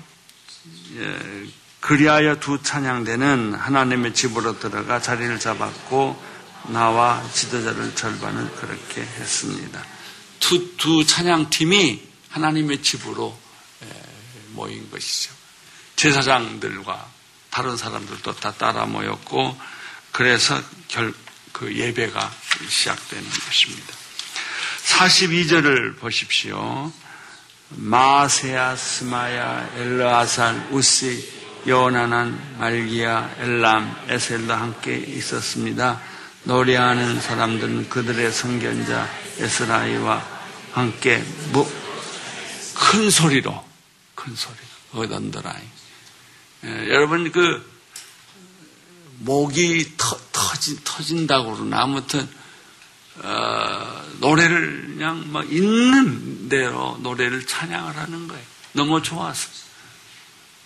예, 0.97 1.47
그리하여 1.81 2.41
두 2.41 2.63
찬양대는 2.63 3.55
하나님의 3.55 4.15
집으로 4.15 4.59
들어가 4.59 5.01
자리를 5.01 5.39
잡았고 5.39 6.36
나와 6.69 7.23
지도자를 7.33 7.95
절반을 7.95 8.51
그렇게 8.57 9.03
했습니다. 9.03 9.85
두, 10.41 10.77
두 10.77 11.05
찬양팀이 11.07 12.03
하나님의 12.31 12.83
집으로 12.83 13.37
모인 14.51 14.91
것이죠. 14.91 15.33
제사장들과 15.97 17.09
다른 17.51 17.77
사람들도 17.77 18.37
다 18.37 18.53
따라 18.53 18.85
모였고 18.87 19.59
그래서 20.13 20.61
결, 20.89 21.13
그 21.53 21.75
예배가 21.75 22.33
시작되는 22.69 23.31
것입니다. 23.31 23.95
42절을 24.87 25.99
보십시오. 25.99 26.93
마세야, 27.71 28.77
스마야, 28.77 29.69
엘르아산, 29.77 30.69
우시, 30.71 31.33
요나난, 31.67 32.59
말기야, 32.59 33.37
엘람, 33.39 34.07
에셀도 34.09 34.55
함께 34.55 34.97
있었습니다. 34.97 36.01
노래하는 36.47 37.21
사람들은 37.21 37.89
그들의 37.89 38.31
성견자 38.31 39.09
에스라이와 39.39 40.25
함께 40.73 41.25
무, 41.53 41.69
큰 42.73 43.11
소리로, 43.11 43.65
큰 44.15 44.35
소리로, 44.37 44.63
어던더라이. 44.93 45.61
예, 46.65 46.69
여러분, 46.91 47.33
그, 47.33 47.69
목이 49.19 49.97
터, 49.97 50.17
터진, 50.31 50.79
터진다고 50.85 51.57
그러나, 51.57 51.83
아무튼, 51.83 52.29
어, 53.19 54.05
노래를 54.21 54.95
그냥 54.97 55.33
막 55.33 55.51
있는 55.51 56.49
대로 56.49 56.97
노래를 57.03 57.45
찬양을 57.45 57.97
하는 57.97 58.29
거예요. 58.29 58.45
너무 58.73 59.03
좋아서. 59.03 59.49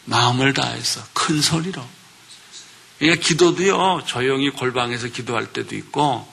마음을 0.04 0.52
다해서 0.52 1.00
큰 1.14 1.40
소리로. 1.40 1.99
그러니까 3.00 3.26
기도도요, 3.26 4.04
조용히 4.06 4.50
골방에서 4.50 5.08
기도할 5.08 5.52
때도 5.52 5.74
있고, 5.74 6.28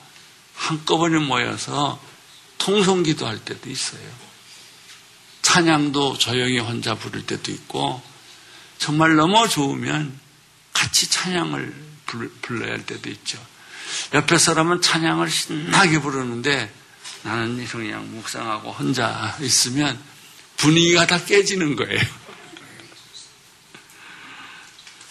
한꺼번에 0.54 1.18
모여서 1.18 2.00
통성 2.58 3.02
기도할 3.02 3.38
때도 3.38 3.70
있어요. 3.70 4.02
찬양도 5.42 6.18
조용히 6.18 6.58
혼자 6.58 6.94
부를 6.94 7.24
때도 7.24 7.50
있고, 7.52 8.02
정말 8.76 9.16
너무 9.16 9.48
좋으면 9.48 10.18
같이 10.74 11.08
찬양을 11.08 11.74
불러야 12.42 12.72
할 12.72 12.84
때도 12.84 13.08
있죠. 13.10 13.38
옆에 14.12 14.36
사람은 14.36 14.82
찬양을 14.82 15.30
신나게 15.30 16.00
부르는데 16.00 16.72
나는 17.22 17.66
그냥 17.66 18.14
묵상하고 18.14 18.72
혼자 18.72 19.36
있으면 19.40 19.98
분위기가 20.58 21.06
다 21.06 21.24
깨지는 21.24 21.76
거예요. 21.76 22.00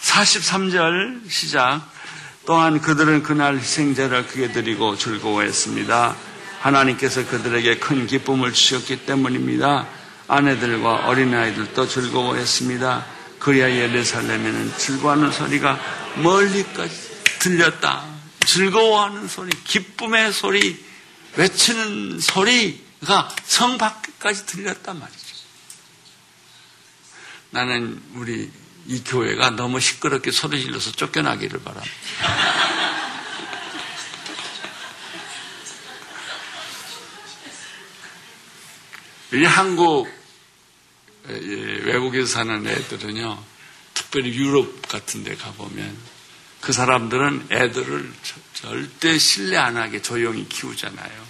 43절 0.08 1.30
시작. 1.30 1.82
또한 2.46 2.80
그들은 2.80 3.22
그날 3.22 3.58
희생자를 3.58 4.26
크게 4.26 4.52
드리고 4.52 4.96
즐거워했습니다. 4.96 6.16
하나님께서 6.60 7.26
그들에게 7.26 7.78
큰 7.78 8.06
기쁨을 8.06 8.52
주셨기 8.52 9.04
때문입니다. 9.04 9.86
아내들과 10.26 11.06
어린아이들도 11.08 11.86
즐거워했습니다. 11.86 13.06
그리하 13.38 13.70
예루살렘에는 13.70 14.76
즐거워하는 14.76 15.30
소리가 15.30 15.78
멀리까지 16.22 16.94
들렸다. 17.38 18.04
즐거워하는 18.46 19.28
소리, 19.28 19.50
기쁨의 19.64 20.32
소리, 20.32 20.84
외치는 21.36 22.18
소리가 22.18 23.28
성 23.44 23.76
밖까지 23.78 24.46
들렸단 24.46 24.98
말이죠. 24.98 25.18
나는 27.50 28.02
우리 28.14 28.50
이 28.88 29.04
교회가 29.04 29.50
너무 29.50 29.80
시끄럽게 29.80 30.30
소리 30.30 30.62
질러서 30.62 30.92
쫓겨나기를 30.92 31.60
바랍니다. 31.62 31.94
이 39.34 39.44
한국 39.44 40.08
외국에서 41.26 42.26
사는 42.26 42.66
애들은요, 42.66 43.44
특별히 43.92 44.34
유럽 44.34 44.88
같은 44.88 45.22
데 45.22 45.36
가보면 45.36 45.94
그 46.62 46.72
사람들은 46.72 47.48
애들을 47.52 48.12
절대 48.54 49.18
신뢰 49.18 49.58
안 49.58 49.76
하게 49.76 50.00
조용히 50.00 50.48
키우잖아요. 50.48 51.28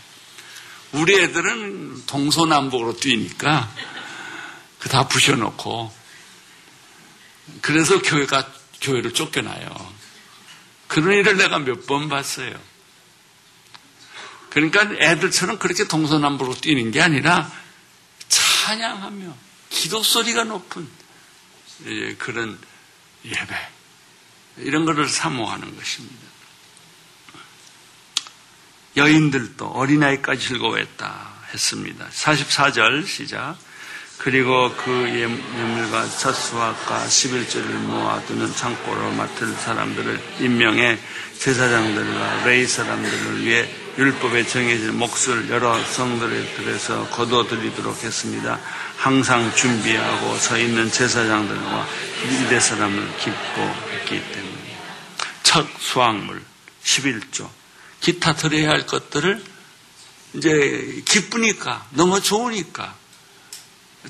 우리 0.92 1.20
애들은 1.20 2.06
동서남북으로 2.06 2.96
뛰니까 2.96 3.68
그 4.78 4.88
다 4.88 5.08
부셔놓고 5.08 5.92
그래서 7.62 8.00
교회가 8.02 8.50
교회를 8.80 9.12
쫓겨나요. 9.14 9.94
그런 10.86 11.12
일을 11.18 11.36
내가 11.36 11.58
몇 11.58 11.86
번 11.86 12.08
봤어요. 12.08 12.58
그러니까 14.50 14.82
애들처럼 15.00 15.58
그렇게 15.58 15.86
동서남북으로 15.86 16.54
뛰는 16.54 16.90
게 16.90 17.02
아니라 17.02 17.50
찬양하며 18.28 19.36
기도 19.70 20.02
소리가 20.02 20.44
높은 20.44 20.88
예, 21.86 22.14
그런 22.14 22.58
예배 23.24 23.68
이런 24.58 24.84
것을 24.84 25.08
사모하는 25.08 25.76
것입니다. 25.76 26.26
여인들도 28.96 29.66
어린아이까지 29.66 30.48
즐거워했다 30.48 31.34
했습니다. 31.52 32.08
44절 32.08 33.06
시작. 33.06 33.56
그리고 34.18 34.74
그 34.76 34.90
예물과 35.08 36.08
첫수확과 36.08 37.06
11절을 37.06 37.70
모아두는 37.70 38.52
창고로 38.52 39.12
맡을 39.12 39.52
사람들을 39.54 40.20
임명해 40.40 40.98
제사장들과 41.38 42.44
레이 42.44 42.66
사람들을 42.66 43.44
위해 43.44 43.68
율법에 43.96 44.46
정해진 44.46 44.96
몫을 44.96 45.48
여러 45.50 45.80
성들에서 45.84 47.10
거둬들이도록 47.10 48.02
했습니다. 48.02 48.60
항상 48.96 49.54
준비하고 49.54 50.36
서 50.36 50.58
있는 50.58 50.90
제사장들과 50.90 51.88
이대 52.24 52.58
사람을 52.58 53.16
기뻐했기 53.18 54.32
때문에 54.32 54.78
첫 55.44 55.66
수확물 55.78 56.42
11조 56.84 57.48
기타 58.00 58.34
드려야 58.34 58.70
할 58.70 58.86
것들을 58.86 59.42
이제 60.34 61.02
기쁘니까 61.04 61.86
너무 61.90 62.20
좋으니까 62.20 62.94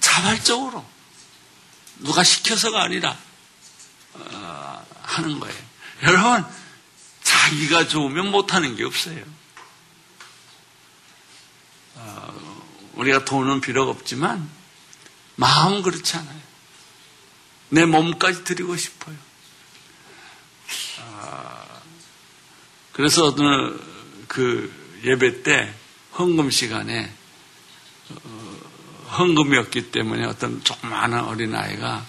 자발적으로 0.01 0.85
누가 1.99 2.23
시켜서가 2.23 2.83
아니라 2.83 3.17
어, 4.15 4.87
하는 5.03 5.41
거예요. 5.41 5.57
여러분 6.03 6.45
자기가 7.23 7.89
좋으면 7.89 8.31
못하는 8.31 8.77
게 8.77 8.85
없어요. 8.85 9.23
어, 11.97 12.63
우리가 12.95 13.25
돈은 13.25 13.61
필요가 13.61 13.91
없지만 13.91 14.49
마음은 15.37 15.83
그렇지 15.83 16.17
않아요. 16.17 16.41
내 17.71 17.85
몸까지 17.85 18.45
드리고 18.45 18.77
싶어요. 18.77 19.17
어, 21.01 21.83
그래서 22.93 23.27
어느 23.27 23.79
그 24.27 25.01
예배 25.05 25.43
때 25.43 25.73
헌금 26.19 26.51
시간에 26.51 27.13
헌금이 29.11 29.57
없기 29.57 29.91
때문에 29.91 30.27
어떤 30.27 30.63
조그마한 30.63 31.15
어린아이가 31.15 32.05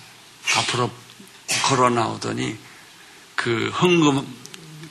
앞으로 0.57 0.91
걸어 1.63 1.89
나오더니 1.89 2.57
그 3.35 3.69
헌금 3.69 4.27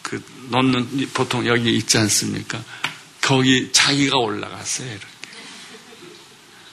그 0.03 0.25
놓는 0.49 1.11
보통 1.13 1.47
여기 1.47 1.77
있지 1.77 1.99
않습니까? 1.99 2.65
거기 3.21 3.71
자기가 3.73 4.17
올라갔어요. 4.17 4.89
이렇게. 4.89 5.07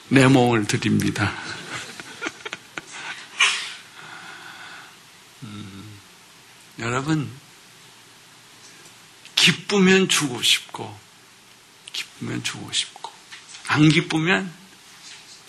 내 0.08 0.28
몸을 0.28 0.68
드립니다. 0.68 1.34
음, 5.44 6.00
여러분 6.80 7.30
기쁘면 9.36 10.08
주고 10.08 10.42
싶고 10.42 10.98
기쁘면 11.92 12.44
주고 12.44 12.72
싶고 12.72 13.12
안 13.68 13.90
기쁘면 13.90 14.65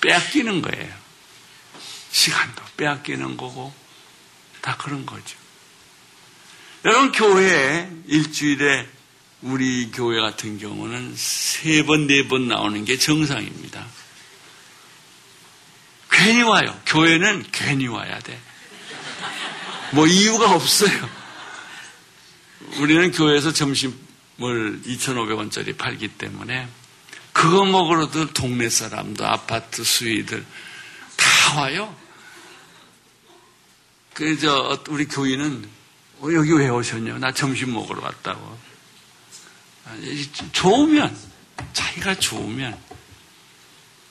빼앗기는 0.03 0.63
거예요. 0.63 0.95
시간도 2.11 2.63
빼앗기는 2.77 3.37
거고 3.37 3.73
다 4.61 4.77
그런 4.77 5.07
거죠. 5.07 5.37
여러분 6.85 7.13
교회 7.13 7.91
일주일에 8.07 8.89
우리 9.43 9.91
교회 9.91 10.21
같은 10.21 10.59
경우는 10.59 11.15
세 11.17 11.85
번, 11.85 12.07
네 12.07 12.27
번 12.29 12.49
나오는 12.49 12.85
게 12.85 12.97
정상입니다. 12.97 13.87
괜히 16.11 16.43
와요. 16.43 16.81
교회는 16.87 17.45
괜히 17.53 17.87
와야 17.87 18.19
돼. 18.21 18.41
뭐 19.93 20.07
이유가 20.07 20.53
없어요. 20.55 21.09
우리는 22.79 23.13
교회에서 23.13 23.53
점심을 23.53 23.95
2,500원짜리 24.39 25.77
팔기 25.77 26.09
때문에 26.09 26.69
그거 27.37 27.67
먹으러도 27.67 28.33
동네 28.33 28.71
사람도 28.71 29.27
아파트 29.27 29.85
수위들 29.85 30.43
다 31.19 31.61
와요. 31.61 31.95
그저 34.15 34.83
우리 34.89 35.05
교인은 35.05 35.69
어, 36.21 36.29
여기 36.33 36.53
왜 36.53 36.71
오셨냐? 36.71 37.19
나 37.19 37.33
점심 37.33 37.75
먹으러 37.75 38.03
왔다고. 38.03 38.59
좋으면 40.53 41.15
자기가 41.75 42.19
좋으면 42.19 42.81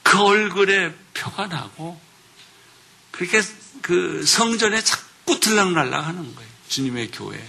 그 0.03 0.21
얼굴에 0.21 0.93
표가 1.15 1.47
나고 1.47 1.99
그렇게 3.09 3.41
그 3.81 4.23
성전에 4.23 4.83
자꾸 4.83 5.39
들락날락 5.39 6.05
하는 6.05 6.35
거예요. 6.35 6.49
주님의 6.67 7.09
교회. 7.09 7.43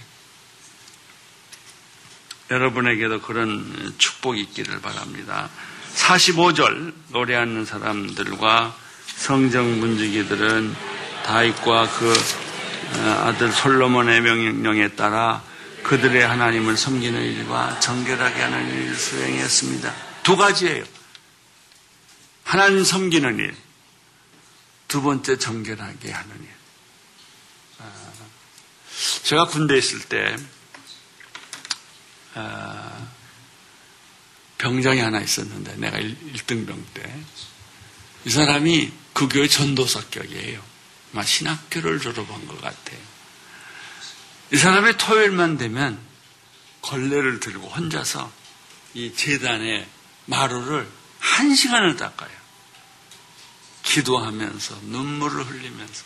여러분에게도 2.49 3.21
그런 3.21 3.93
축복이 3.97 4.41
있기를 4.41 4.81
바랍니다. 4.81 5.49
45절 5.95 6.93
노래하는 7.09 7.65
사람들과 7.65 8.75
성정 9.15 9.79
문지기들은 9.79 10.75
다윗과 11.25 11.89
그 11.89 12.13
어, 12.93 13.23
아들 13.25 13.51
솔로몬의 13.51 14.21
명령에 14.21 14.89
따라 14.89 15.43
그들의 15.83 16.25
하나님을 16.25 16.77
섬기는 16.77 17.21
일과 17.21 17.79
정결하게 17.79 18.41
하는 18.41 18.69
일을 18.69 18.95
수행했습니다. 18.95 19.93
두 20.23 20.37
가지예요. 20.37 20.83
하나님 22.43 22.83
섬기는 22.83 23.39
일, 23.39 23.55
두 24.87 25.01
번째 25.01 25.37
정결하게 25.37 26.11
하는 26.11 26.35
일. 26.41 26.49
아, 27.79 27.91
제가 29.23 29.47
군대에 29.47 29.77
있을 29.77 29.99
때 29.99 30.35
아, 30.35 30.56
병장이 34.57 34.99
하나 34.99 35.19
있었는데 35.19 35.75
내가 35.77 35.97
1등병 35.99 36.83
때 36.93 37.23
이 38.27 38.29
사람이 38.29 38.91
그 39.13 39.29
교회 39.29 39.47
전도사격이에요. 39.47 40.61
막 41.11 41.25
신학교를 41.25 42.01
졸업한 42.01 42.45
것 42.45 42.59
같아요. 42.59 42.99
이 44.51 44.57
사람이 44.57 44.97
토요일만 44.97 45.57
되면 45.57 45.97
걸레를 46.81 47.39
들고 47.39 47.69
혼자서 47.69 48.29
이 48.95 49.13
재단의 49.13 49.87
마루를 50.25 50.89
한 51.19 51.55
시간을 51.55 51.95
닦아요. 51.95 52.37
기도하면서 53.83 54.79
눈물을 54.83 55.45
흘리면서 55.45 56.03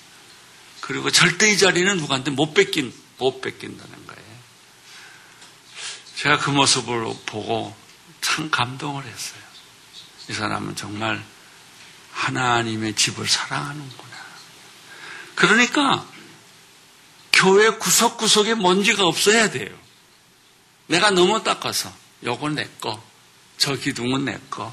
그리고 0.79 1.09
절대 1.09 1.51
이 1.51 1.57
자리는 1.57 1.97
누구한테 1.97 2.29
못 2.29 2.53
뺏긴 2.53 2.93
못 3.17 3.41
뺏긴다는. 3.41 4.00
제가 6.21 6.37
그 6.37 6.51
모습을 6.51 7.03
보고 7.25 7.75
참 8.21 8.51
감동을 8.51 9.03
했어요. 9.03 9.41
이 10.29 10.33
사람은 10.33 10.75
정말 10.75 11.23
하나님의 12.11 12.95
집을 12.95 13.27
사랑하는구나. 13.27 14.17
그러니까 15.33 16.07
교회 17.33 17.71
구석구석에 17.71 18.53
먼지가 18.53 19.03
없어야 19.03 19.49
돼요. 19.49 19.75
내가 20.85 21.09
너무 21.09 21.41
닦아서 21.43 21.91
요건 22.23 22.53
내 22.53 22.69
거, 22.79 23.03
저 23.57 23.75
기둥은 23.75 24.25
내 24.25 24.39
거, 24.51 24.71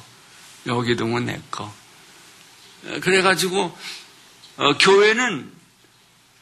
요 0.66 0.80
기둥은 0.82 1.24
내 1.24 1.40
거. 1.51 1.72
그래가지고 3.01 3.74
어, 4.59 4.76
교회는 4.76 5.51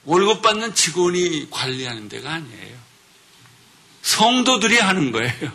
월급 0.03 0.43
받는 0.43 0.75
직원이 0.75 1.49
관리하는 1.49 2.09
데가 2.09 2.33
아니에요. 2.33 2.86
성도들이 4.07 4.79
하는 4.79 5.11
거예요. 5.11 5.53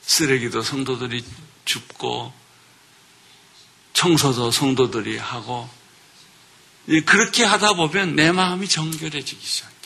쓰레기도 0.00 0.62
성도들이 0.62 1.22
줍고 1.66 2.32
청소도 3.92 4.50
성도들이 4.50 5.18
하고 5.18 5.68
그렇게 7.04 7.44
하다 7.44 7.74
보면 7.74 8.16
내 8.16 8.32
마음이 8.32 8.66
정결해지기 8.68 9.46
시작해요. 9.46 9.76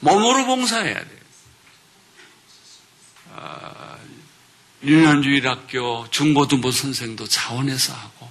몸으로 0.00 0.44
봉사해야 0.44 0.98
돼요. 0.98 1.20
아, 3.36 3.96
유년주일학교 4.82 6.10
중고등부 6.10 6.72
선생도 6.72 7.28
자원해서 7.28 7.94
하고 7.94 8.28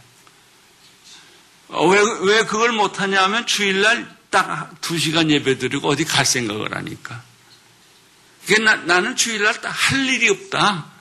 어, 1.69 1.87
왜, 1.87 1.99
왜 2.19 2.43
그걸 2.43 2.73
못하냐 2.73 3.23
하면 3.23 3.47
주일날 3.47 4.22
딱 4.33 4.81
두 4.81 4.97
시간 4.97 5.29
예배 5.29 5.59
드리고 5.59 5.87
어디 5.87 6.03
갈 6.03 6.25
생각을 6.25 6.75
하니까. 6.75 7.23
나, 8.63 8.75
나는 8.75 9.15
주일날 9.15 9.61
딱할 9.61 10.07
일이 10.09 10.29
없다. 10.29 10.91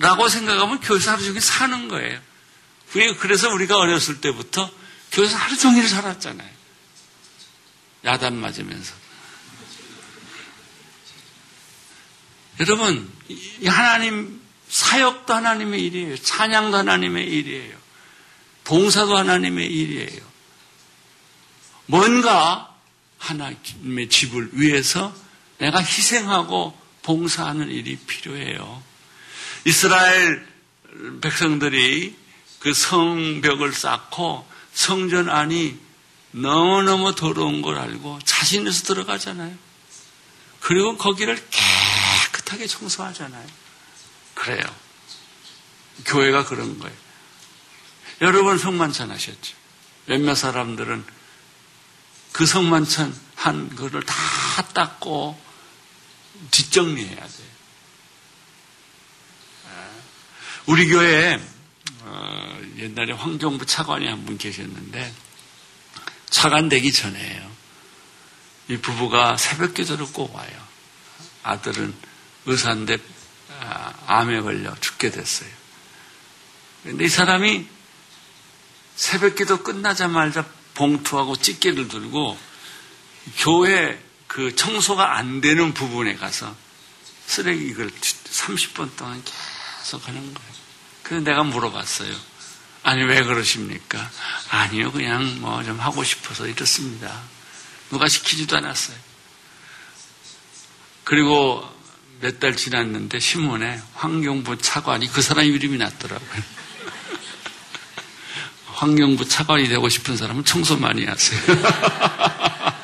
라고 0.00 0.28
생각하면 0.28 0.80
교회에서 0.80 1.12
하루 1.12 1.24
종일 1.24 1.40
사는 1.40 1.88
거예요. 1.88 2.20
그래서 3.20 3.48
우리가 3.50 3.78
어렸을 3.78 4.20
때부터 4.20 4.70
교회에서 5.12 5.36
하루 5.36 5.56
종일 5.56 5.88
살았잖아요. 5.88 6.50
야단 8.04 8.36
맞으면서. 8.36 8.92
여러분, 12.60 13.10
하나님, 13.64 14.40
사역도 14.68 15.32
하나님의 15.32 15.80
일이에요. 15.82 16.16
찬양도 16.16 16.76
하나님의 16.76 17.26
일이에요. 17.26 17.76
봉사도 18.64 19.16
하나님의 19.16 19.66
일이에요. 19.66 20.33
뭔가 21.86 22.74
하나님의 23.18 24.08
집을 24.08 24.50
위해서 24.52 25.14
내가 25.58 25.78
희생하고 25.78 26.76
봉사하는 27.02 27.70
일이 27.70 27.96
필요해요. 27.96 28.82
이스라엘 29.64 30.46
백성들이 31.20 32.16
그 32.58 32.72
성벽을 32.72 33.72
쌓고 33.72 34.46
성전 34.72 35.28
안이 35.28 35.78
너무너무 36.32 37.14
더러운 37.14 37.62
걸 37.62 37.78
알고 37.78 38.18
자신에서 38.24 38.84
들어가잖아요. 38.84 39.56
그리고 40.60 40.96
거기를 40.96 41.36
깨끗하게 41.50 42.66
청소하잖아요. 42.66 43.46
그래요. 44.34 44.64
교회가 46.06 46.44
그런 46.44 46.78
거예요. 46.78 46.96
여러분 48.20 48.58
성만찬 48.58 49.10
하셨죠? 49.10 49.54
몇몇 50.06 50.34
사람들은 50.34 51.04
그 52.34 52.46
성만찬 52.46 53.16
한 53.36 53.76
거를 53.76 54.02
다 54.02 54.14
닦고 54.74 55.40
뒷정리해야 56.50 57.14
돼요. 57.14 57.54
우리 60.66 60.88
교회에 60.88 61.40
어, 62.02 62.60
옛날에 62.78 63.12
환경부 63.12 63.66
차관이 63.66 64.08
한 64.08 64.24
분 64.26 64.36
계셨는데 64.36 65.14
차관 66.28 66.68
되기 66.68 66.92
전에요. 66.92 67.48
이 68.66 68.78
부부가 68.78 69.36
새벽 69.36 69.74
기도를 69.74 70.06
꼭 70.12 70.34
와요. 70.34 70.68
아들은 71.44 71.94
의사인데 72.46 72.96
아, 73.60 73.94
암에 74.08 74.40
걸려 74.40 74.74
죽게 74.80 75.12
됐어요. 75.12 75.50
근데 76.82 77.04
이 77.04 77.08
사람이 77.08 77.68
새벽 78.96 79.36
기도 79.36 79.62
끝나자마자 79.62 80.44
봉투하고 80.74 81.36
집게를 81.36 81.88
들고 81.88 82.38
교회 83.38 84.02
그 84.26 84.54
청소가 84.56 85.16
안 85.16 85.40
되는 85.40 85.72
부분에 85.74 86.16
가서 86.16 86.54
쓰레기 87.26 87.66
이걸 87.68 87.90
30분 87.90 88.96
동안 88.96 89.22
계속 89.24 90.06
하는 90.08 90.20
거예요. 90.34 90.50
그래서 91.02 91.24
내가 91.24 91.42
물어봤어요. 91.44 92.14
아니, 92.82 93.02
왜 93.04 93.22
그러십니까? 93.22 94.10
아니요, 94.50 94.92
그냥 94.92 95.40
뭐 95.40 95.62
좀 95.64 95.78
하고 95.80 96.04
싶어서 96.04 96.46
이렇습니다. 96.46 97.22
누가 97.90 98.08
시키지도 98.08 98.56
않았어요. 98.56 98.96
그리고 101.04 101.66
몇 102.20 102.40
달 102.40 102.56
지났는데 102.56 103.18
신문에 103.20 103.80
환경부 103.94 104.58
차관이 104.58 105.06
그 105.08 105.20
사람 105.22 105.44
이름이 105.44 105.78
났더라고요. 105.78 106.42
환경부 108.74 109.28
차관이 109.28 109.68
되고 109.68 109.88
싶은 109.88 110.16
사람은 110.16 110.44
청소 110.44 110.76
많이 110.76 111.04
하세요. 111.04 111.40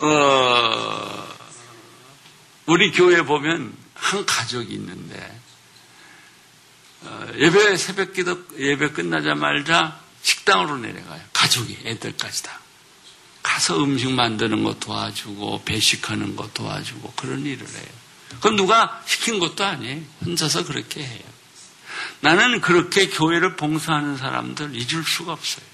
어, 0.00 1.28
우리 2.66 2.92
교회 2.92 3.22
보면 3.22 3.74
한 3.94 4.24
가족이 4.26 4.72
있는데 4.74 5.40
어, 7.02 7.26
예배 7.36 7.76
새벽 7.76 8.12
기도 8.12 8.44
예배 8.58 8.92
끝나자마자 8.92 9.98
식당으로 10.22 10.76
내려가요. 10.78 11.20
가족이 11.32 11.78
애들까지 11.84 12.42
다 12.42 12.60
가서 13.42 13.82
음식 13.82 14.10
만드는 14.10 14.62
거 14.62 14.74
도와주고 14.78 15.62
배식하는 15.64 16.36
거 16.36 16.50
도와주고 16.52 17.14
그런 17.16 17.46
일을 17.46 17.66
해요. 17.66 17.88
그건 18.34 18.56
누가 18.56 19.02
시킨 19.06 19.38
것도 19.38 19.64
아니에요. 19.64 20.02
혼자서 20.24 20.64
그렇게 20.64 21.02
해요. 21.02 21.37
나는 22.20 22.60
그렇게 22.60 23.08
교회를 23.08 23.56
봉사하는 23.56 24.16
사람들 24.16 24.74
잊을 24.74 25.04
수가 25.04 25.32
없어요. 25.32 25.64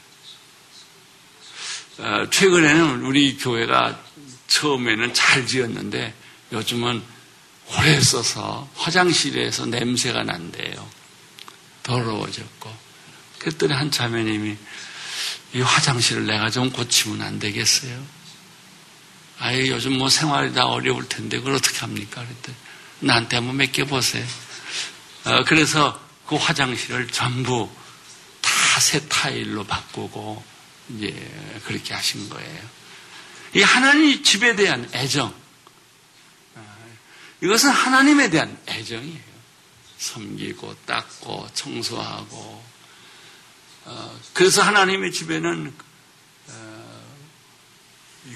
어, 1.98 2.26
최근에는 2.30 3.02
우리 3.02 3.36
교회가 3.36 4.00
처음에는 4.48 5.14
잘 5.14 5.46
지었는데 5.46 6.14
요즘은 6.52 7.02
오래 7.66 8.00
써서 8.00 8.68
화장실에서 8.74 9.66
냄새가 9.66 10.24
난대요. 10.24 10.88
더러워졌고. 11.82 12.74
그랬더니 13.38 13.72
한 13.72 13.90
자매님이 13.90 14.56
이 15.54 15.60
화장실을 15.60 16.26
내가 16.26 16.50
좀 16.50 16.70
고치면 16.70 17.22
안 17.22 17.38
되겠어요? 17.38 18.04
아예 19.38 19.68
요즘 19.68 19.98
뭐 19.98 20.08
생활이 20.08 20.52
다 20.52 20.66
어려울 20.66 21.08
텐데 21.08 21.38
그걸 21.38 21.54
어떻게 21.54 21.78
합니까? 21.78 22.24
그랬더니 22.24 22.56
나한테 23.00 23.36
한번 23.36 23.56
맡겨보세요. 23.56 24.24
어, 25.24 25.44
그래서 25.44 26.00
그 26.34 26.38
화장실을 26.38 27.08
전부 27.08 27.70
다 28.40 28.80
새 28.80 29.08
타일로 29.08 29.64
바꾸고 29.64 30.44
이제 30.90 31.60
그렇게 31.64 31.94
하신 31.94 32.28
거예요. 32.28 32.68
이 33.54 33.62
하나님 33.62 34.20
집에 34.22 34.56
대한 34.56 34.90
애정. 34.92 35.32
이것은 37.40 37.70
하나님에 37.70 38.30
대한 38.30 38.60
애정이에요. 38.66 39.34
섬기고 39.98 40.74
닦고 40.86 41.48
청소하고 41.54 42.64
어, 43.84 44.20
그래서 44.32 44.62
하나님의 44.62 45.12
집에는 45.12 45.72
어, 46.48 47.04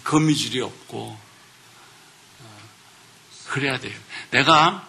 거미줄이 0.05 0.61
없고 0.61 1.19
어, 2.41 2.69
그래야 3.49 3.81
돼요. 3.81 3.99
내가 4.31 4.88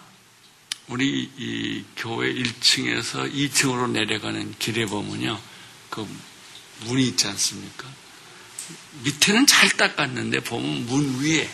우리 0.90 1.30
이 1.38 1.84
교회 1.96 2.32
1층에서 2.34 3.32
2층으로 3.32 3.90
내려가는 3.90 4.54
길에 4.58 4.86
보면요. 4.86 5.40
그 5.88 6.06
문이 6.80 7.04
있지 7.08 7.28
않습니까? 7.28 7.86
밑에는 9.04 9.46
잘 9.46 9.70
닦았는데 9.70 10.40
보면 10.40 10.86
문 10.86 11.20
위에 11.22 11.48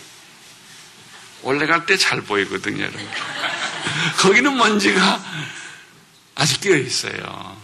올라갈 1.42 1.84
때 1.84 1.98
잘 1.98 2.22
보이거든요, 2.22 2.82
여러분. 2.82 3.08
거기는 4.20 4.56
먼지가 4.56 5.22
아직 6.34 6.62
끼어 6.62 6.76
있어요. 6.76 7.60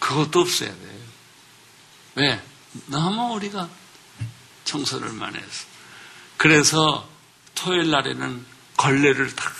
그것도 0.00 0.40
없어야 0.40 0.70
돼요. 0.70 1.02
왜? 2.16 2.42
너무 2.86 3.34
우리가 3.34 3.68
청소를 4.64 5.12
많이 5.12 5.36
해서. 5.36 5.66
그래서 6.36 7.08
토요일 7.54 7.90
날에는 7.90 8.44
걸레를 8.76 9.34
다 9.36 9.52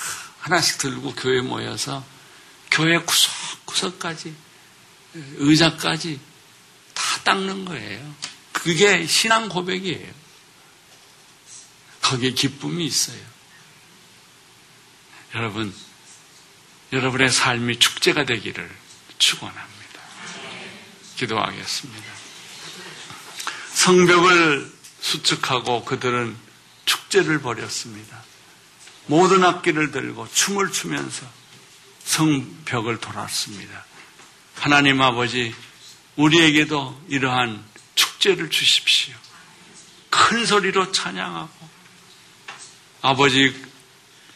하나씩 0.43 0.79
들고 0.79 1.15
교회 1.15 1.41
모여서 1.41 2.05
교회 2.71 2.99
구석구석까지 2.99 4.35
의자까지 5.15 6.19
다 6.95 7.03
닦는 7.23 7.65
거예요. 7.65 8.15
그게 8.51 9.07
신앙 9.07 9.49
고백이에요. 9.49 10.13
거기에 12.01 12.33
기쁨이 12.33 12.85
있어요. 12.85 13.21
여러분, 15.37 15.73
여러분의 16.93 17.31
삶이 17.31 17.79
축제가 17.79 18.25
되기를 18.25 18.69
축원합니다. 19.19 20.01
기도하겠습니다. 21.19 22.13
성벽을 23.75 24.73
수축하고 25.01 25.85
그들은 25.85 26.37
축제를 26.85 27.41
벌였습니다. 27.41 28.32
모든 29.07 29.45
악기를 29.45 29.91
들고 29.91 30.29
춤을 30.33 30.73
추면서 30.73 31.27
성벽을 32.05 33.01
돌았습니다. 33.01 33.85
하나님 34.55 35.01
아버지, 35.01 35.55
우리에게도 36.17 37.05
이러한 37.09 37.65
축제를 37.95 38.51
주십시오. 38.51 39.15
큰 40.11 40.47
소리로 40.47 40.93
찬양하고, 40.93 41.69
아버지, 43.01 43.55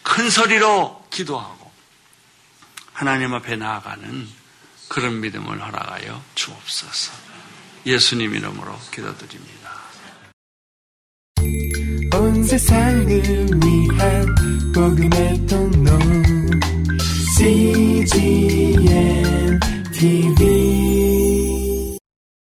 큰 0.03 0.31
소리로 0.31 1.07
기도하고, 1.13 1.71
하나님 2.93 3.35
앞에 3.35 3.57
나아가는 3.57 4.29
그런 4.89 5.21
믿음을 5.21 5.63
허락하여 5.63 6.23
주옵소서. 6.35 7.13
예수님 7.85 8.35
이름으로 8.35 8.81
기도드립니다. 8.93 9.83
온 12.47 12.49
세상을 12.49 13.09
위한 13.09 14.35
복음의 14.73 15.47
통로. 15.49 15.91
CGM 17.37 18.87
TV 19.93 21.06